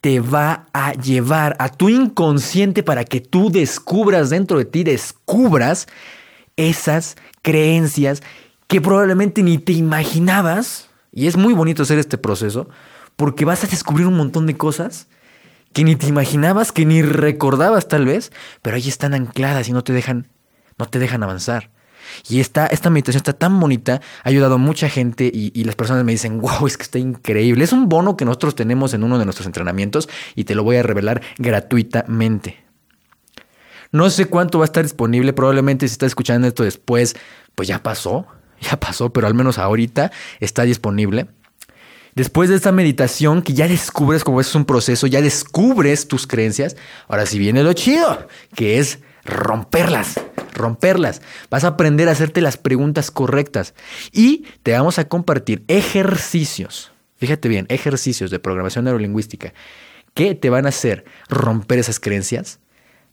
te 0.00 0.20
va 0.20 0.68
a 0.72 0.92
llevar 0.92 1.56
a 1.58 1.68
tu 1.68 1.88
inconsciente 1.88 2.82
para 2.82 3.04
que 3.04 3.20
tú 3.20 3.50
descubras 3.50 4.30
dentro 4.30 4.58
de 4.58 4.66
ti, 4.66 4.84
descubras 4.84 5.88
esas 6.56 7.16
creencias 7.42 8.22
que 8.66 8.80
probablemente 8.80 9.42
ni 9.42 9.58
te 9.58 9.72
imaginabas. 9.72 10.88
Y 11.12 11.26
es 11.26 11.36
muy 11.36 11.54
bonito 11.54 11.82
hacer 11.82 11.98
este 11.98 12.18
proceso 12.18 12.68
porque 13.16 13.44
vas 13.44 13.64
a 13.64 13.66
descubrir 13.66 14.06
un 14.06 14.16
montón 14.16 14.46
de 14.46 14.56
cosas 14.56 15.08
que 15.72 15.84
ni 15.84 15.96
te 15.96 16.06
imaginabas, 16.06 16.72
que 16.72 16.86
ni 16.86 17.02
recordabas 17.02 17.88
tal 17.88 18.06
vez, 18.06 18.32
pero 18.62 18.76
ahí 18.76 18.88
están 18.88 19.14
ancladas 19.14 19.68
y 19.68 19.72
no 19.72 19.84
te 19.84 19.92
dejan, 19.92 20.28
no 20.78 20.86
te 20.86 20.98
dejan 20.98 21.22
avanzar. 21.22 21.70
Y 22.28 22.40
esta, 22.40 22.66
esta 22.66 22.88
meditación 22.88 23.18
está 23.18 23.32
tan 23.32 23.58
bonita, 23.58 24.00
ha 24.22 24.28
ayudado 24.28 24.54
a 24.54 24.58
mucha 24.58 24.88
gente 24.88 25.30
y, 25.32 25.50
y, 25.54 25.64
las 25.64 25.74
personas 25.74 26.04
me 26.04 26.12
dicen, 26.12 26.40
wow, 26.40 26.66
es 26.66 26.76
que 26.76 26.84
está 26.84 26.98
increíble. 26.98 27.64
Es 27.64 27.72
un 27.72 27.88
bono 27.88 28.16
que 28.16 28.24
nosotros 28.24 28.54
tenemos 28.54 28.94
en 28.94 29.02
uno 29.02 29.18
de 29.18 29.24
nuestros 29.24 29.46
entrenamientos 29.46 30.08
y 30.34 30.44
te 30.44 30.54
lo 30.54 30.62
voy 30.62 30.76
a 30.76 30.82
revelar 30.82 31.20
gratuitamente. 31.36 32.65
No 33.96 34.10
sé 34.10 34.26
cuánto 34.26 34.58
va 34.58 34.64
a 34.64 34.66
estar 34.66 34.82
disponible, 34.82 35.32
probablemente 35.32 35.88
si 35.88 35.92
estás 35.92 36.08
escuchando 36.08 36.46
esto 36.46 36.64
después, 36.64 37.16
pues 37.54 37.66
ya 37.66 37.82
pasó, 37.82 38.26
ya 38.60 38.78
pasó, 38.78 39.10
pero 39.10 39.26
al 39.26 39.32
menos 39.32 39.56
ahorita 39.56 40.12
está 40.38 40.64
disponible. 40.64 41.28
Después 42.14 42.50
de 42.50 42.56
esta 42.56 42.72
meditación 42.72 43.40
que 43.40 43.54
ya 43.54 43.66
descubres 43.66 44.22
cómo 44.22 44.42
es 44.42 44.54
un 44.54 44.66
proceso, 44.66 45.06
ya 45.06 45.22
descubres 45.22 46.08
tus 46.08 46.26
creencias, 46.26 46.76
ahora 47.08 47.24
sí 47.24 47.38
viene 47.38 47.62
lo 47.62 47.72
chido, 47.72 48.28
que 48.54 48.78
es 48.78 48.98
romperlas, 49.24 50.20
romperlas. 50.52 51.22
Vas 51.48 51.64
a 51.64 51.68
aprender 51.68 52.10
a 52.10 52.12
hacerte 52.12 52.42
las 52.42 52.58
preguntas 52.58 53.10
correctas 53.10 53.72
y 54.12 54.44
te 54.62 54.72
vamos 54.72 54.98
a 54.98 55.08
compartir 55.08 55.64
ejercicios, 55.68 56.92
fíjate 57.16 57.48
bien, 57.48 57.64
ejercicios 57.70 58.30
de 58.30 58.40
programación 58.40 58.84
neurolingüística 58.84 59.54
que 60.12 60.34
te 60.34 60.50
van 60.50 60.66
a 60.66 60.68
hacer 60.68 61.06
romper 61.30 61.78
esas 61.78 61.98
creencias 61.98 62.60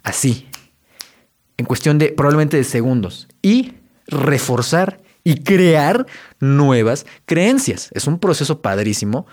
así, 0.04 0.50
en 1.58 1.66
cuestión 1.66 1.98
de 1.98 2.10
probablemente 2.10 2.58
de 2.58 2.64
segundos 2.64 3.28
y 3.42 3.74
reforzar 4.08 5.00
y 5.24 5.44
crear 5.44 6.06
nuevas 6.40 7.06
creencias. 7.26 7.90
Es 7.94 8.08
un 8.08 8.20
proceso 8.20 8.62
padrísimo 8.62 9.26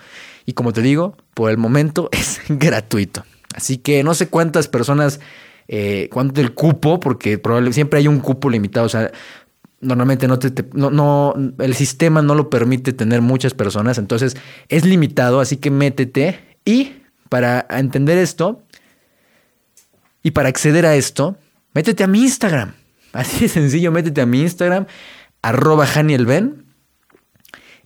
y 0.47 0.53
como 0.53 0.73
te 0.73 0.83
digo, 0.83 1.17
por 1.35 1.51
el 1.51 1.59
momento 1.59 2.09
es 2.13 2.41
gratuito. 2.49 3.25
Así 3.55 3.79
que 3.79 4.05
no 4.05 4.15
sé 4.15 4.29
cuántas 4.29 4.69
personas, 4.69 5.21
eh, 5.69 6.09
cuánto 6.13 6.41
el 6.41 6.55
cupo, 6.55 7.01
porque 7.01 7.39
probablemente 7.39 7.75
siempre 7.75 7.99
hay 7.99 8.09
un 8.09 8.21
cupo 8.21 8.49
limitado. 8.49 8.87
O 8.87 8.89
sea, 8.89 9.11
normalmente 9.81 10.29
no, 10.29 10.39
te, 10.39 10.53
no, 10.73 10.91
no, 10.91 11.35
el 11.59 11.75
sistema 11.75 12.23
no 12.23 12.35
lo 12.35 12.51
permite 12.51 12.93
tener 12.93 13.23
muchas 13.23 13.55
personas, 13.55 13.99
entonces 13.99 14.37
es 14.69 14.85
limitado, 14.85 15.41
así 15.41 15.57
que 15.57 15.71
métete 15.71 16.59
y 16.65 16.97
para 17.29 17.67
entender 17.71 18.19
esto 18.19 18.63
y 20.23 20.33
para 20.33 20.51
acceder 20.51 20.85
a 20.85 20.97
esto, 20.97 21.37
métete 21.73 22.05
a 22.05 22.07
mi 22.07 22.23
Instagram. 22.23 22.75
Así 23.13 23.41
de 23.41 23.49
sencillo, 23.49 23.91
métete 23.91 24.21
a 24.21 24.27
mi 24.27 24.43
Instagram, 24.43 24.87
arroba 25.43 25.87
Janielben, 25.87 26.65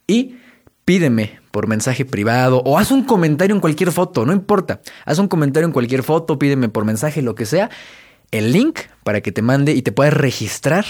y 0.06 0.36
pídeme 0.84 1.40
por 1.50 1.66
mensaje 1.66 2.04
privado 2.04 2.62
o 2.64 2.78
haz 2.78 2.90
un 2.90 3.04
comentario 3.04 3.54
en 3.54 3.60
cualquier 3.60 3.92
foto, 3.92 4.26
no 4.26 4.32
importa. 4.32 4.80
Haz 5.06 5.18
un 5.18 5.28
comentario 5.28 5.66
en 5.66 5.72
cualquier 5.72 6.02
foto, 6.02 6.38
pídeme 6.38 6.68
por 6.68 6.84
mensaje, 6.84 7.22
lo 7.22 7.34
que 7.34 7.46
sea, 7.46 7.70
el 8.30 8.52
link 8.52 8.80
para 9.02 9.20
que 9.20 9.32
te 9.32 9.42
mande 9.42 9.72
y 9.72 9.82
te 9.82 9.92
puedas 9.92 10.12
registrar 10.12 10.84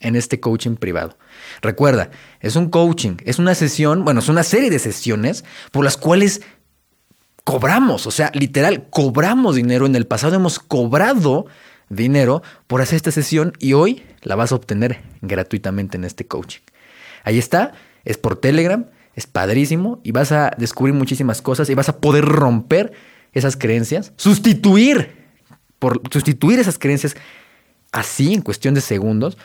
en 0.00 0.16
este 0.16 0.40
coaching 0.40 0.76
privado. 0.76 1.18
Recuerda, 1.62 2.10
es 2.40 2.56
un 2.56 2.70
coaching, 2.70 3.16
es 3.24 3.38
una 3.38 3.54
sesión, 3.54 4.04
bueno, 4.04 4.20
es 4.20 4.28
una 4.28 4.42
serie 4.42 4.70
de 4.70 4.78
sesiones 4.78 5.44
por 5.72 5.84
las 5.84 5.96
cuales 5.96 6.42
cobramos, 7.44 8.06
o 8.06 8.10
sea, 8.10 8.30
literal, 8.34 8.88
cobramos 8.90 9.56
dinero. 9.56 9.86
En 9.86 9.96
el 9.96 10.06
pasado 10.06 10.36
hemos 10.36 10.58
cobrado 10.58 11.46
dinero 11.88 12.42
por 12.66 12.80
hacer 12.80 12.96
esta 12.96 13.10
sesión 13.10 13.52
y 13.58 13.72
hoy 13.72 14.02
la 14.22 14.36
vas 14.36 14.52
a 14.52 14.56
obtener 14.56 15.02
gratuitamente 15.22 15.96
en 15.96 16.04
este 16.04 16.26
coaching. 16.26 16.60
Ahí 17.24 17.38
está, 17.38 17.72
es 18.04 18.18
por 18.18 18.36
Telegram, 18.36 18.86
es 19.14 19.26
padrísimo 19.26 20.00
y 20.04 20.12
vas 20.12 20.32
a 20.32 20.50
descubrir 20.58 20.94
muchísimas 20.94 21.42
cosas 21.42 21.70
y 21.70 21.74
vas 21.74 21.88
a 21.88 21.98
poder 21.98 22.24
romper 22.24 22.92
esas 23.32 23.56
creencias, 23.56 24.12
sustituir, 24.16 25.14
por, 25.78 26.00
sustituir 26.10 26.58
esas 26.58 26.78
creencias 26.78 27.16
así 27.92 28.34
en 28.34 28.42
cuestión 28.42 28.74
de 28.74 28.80
segundos 28.80 29.38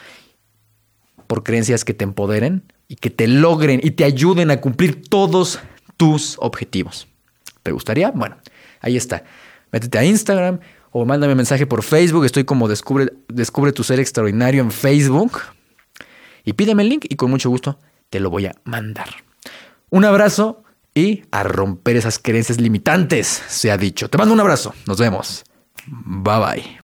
por 1.27 1.43
creencias 1.43 1.86
que 1.86 1.93
te 1.93 2.04
empoderen 2.04 2.63
y 2.88 2.95
que 2.95 3.10
te 3.10 3.27
logren 3.27 3.80
y 3.82 3.91
te 3.91 4.04
ayuden 4.04 4.51
a 4.51 4.58
cumplir 4.58 5.01
todos 5.08 5.60
tus 5.95 6.36
objetivos. 6.39 7.08
¿Te 7.63 7.71
gustaría? 7.71 8.12
Bueno, 8.12 8.38
Ahí 8.82 8.97
está. 8.97 9.23
Métete 9.71 9.97
a 9.97 10.04
Instagram 10.04 10.60
o 10.91 11.06
mándame 11.06 11.36
mensaje 11.36 11.65
por 11.65 11.84
Facebook. 11.84 12.25
Estoy 12.25 12.43
como 12.43 12.67
Descubre, 12.67 13.12
Descubre 13.27 13.71
tu 13.71 13.84
ser 13.84 13.99
extraordinario 13.99 14.62
en 14.62 14.71
Facebook. 14.71 15.39
Y 16.43 16.54
pídeme 16.54 16.84
el 16.84 16.89
link 16.89 17.06
y 17.10 17.15
con 17.15 17.32
mucho 17.32 17.49
gusto 17.49 17.80
te 18.10 18.19
lo 18.19 18.30
voy 18.30 18.45
a 18.45 18.56
mandar. 18.65 19.08
Un 19.89 20.06
abrazo 20.06 20.63
y 20.93 21.23
a 21.32 21.43
romper 21.43 21.95
esas 21.95 22.19
creencias 22.19 22.60
limitantes, 22.60 23.27
se 23.47 23.71
ha 23.71 23.77
dicho. 23.77 24.10
Te 24.10 24.17
mando 24.17 24.34
un 24.34 24.39
abrazo. 24.39 24.73
Nos 24.86 24.99
vemos. 24.99 25.43
Bye 25.88 26.39
bye. 26.39 26.82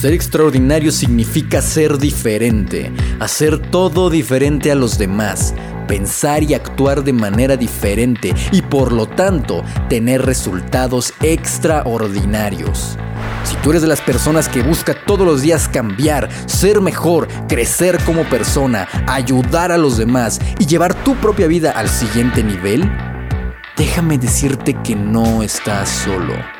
Ser 0.00 0.14
extraordinario 0.14 0.92
significa 0.92 1.60
ser 1.60 1.98
diferente, 1.98 2.90
hacer 3.18 3.58
todo 3.70 4.08
diferente 4.08 4.72
a 4.72 4.74
los 4.74 4.96
demás, 4.98 5.54
pensar 5.90 6.44
y 6.44 6.54
actuar 6.54 7.02
de 7.02 7.12
manera 7.12 7.56
diferente 7.56 8.32
y 8.52 8.62
por 8.62 8.92
lo 8.92 9.08
tanto 9.08 9.64
tener 9.88 10.24
resultados 10.24 11.12
extraordinarios. 11.20 12.96
Si 13.42 13.56
tú 13.56 13.70
eres 13.70 13.82
de 13.82 13.88
las 13.88 14.00
personas 14.00 14.48
que 14.48 14.62
busca 14.62 14.94
todos 15.04 15.26
los 15.26 15.42
días 15.42 15.66
cambiar, 15.66 16.28
ser 16.46 16.80
mejor, 16.80 17.26
crecer 17.48 17.98
como 18.04 18.22
persona, 18.22 18.86
ayudar 19.08 19.72
a 19.72 19.78
los 19.78 19.98
demás 19.98 20.38
y 20.60 20.66
llevar 20.66 20.94
tu 20.94 21.16
propia 21.16 21.48
vida 21.48 21.72
al 21.72 21.88
siguiente 21.88 22.44
nivel, 22.44 22.88
déjame 23.76 24.16
decirte 24.16 24.74
que 24.84 24.94
no 24.94 25.42
estás 25.42 25.88
solo. 25.88 26.59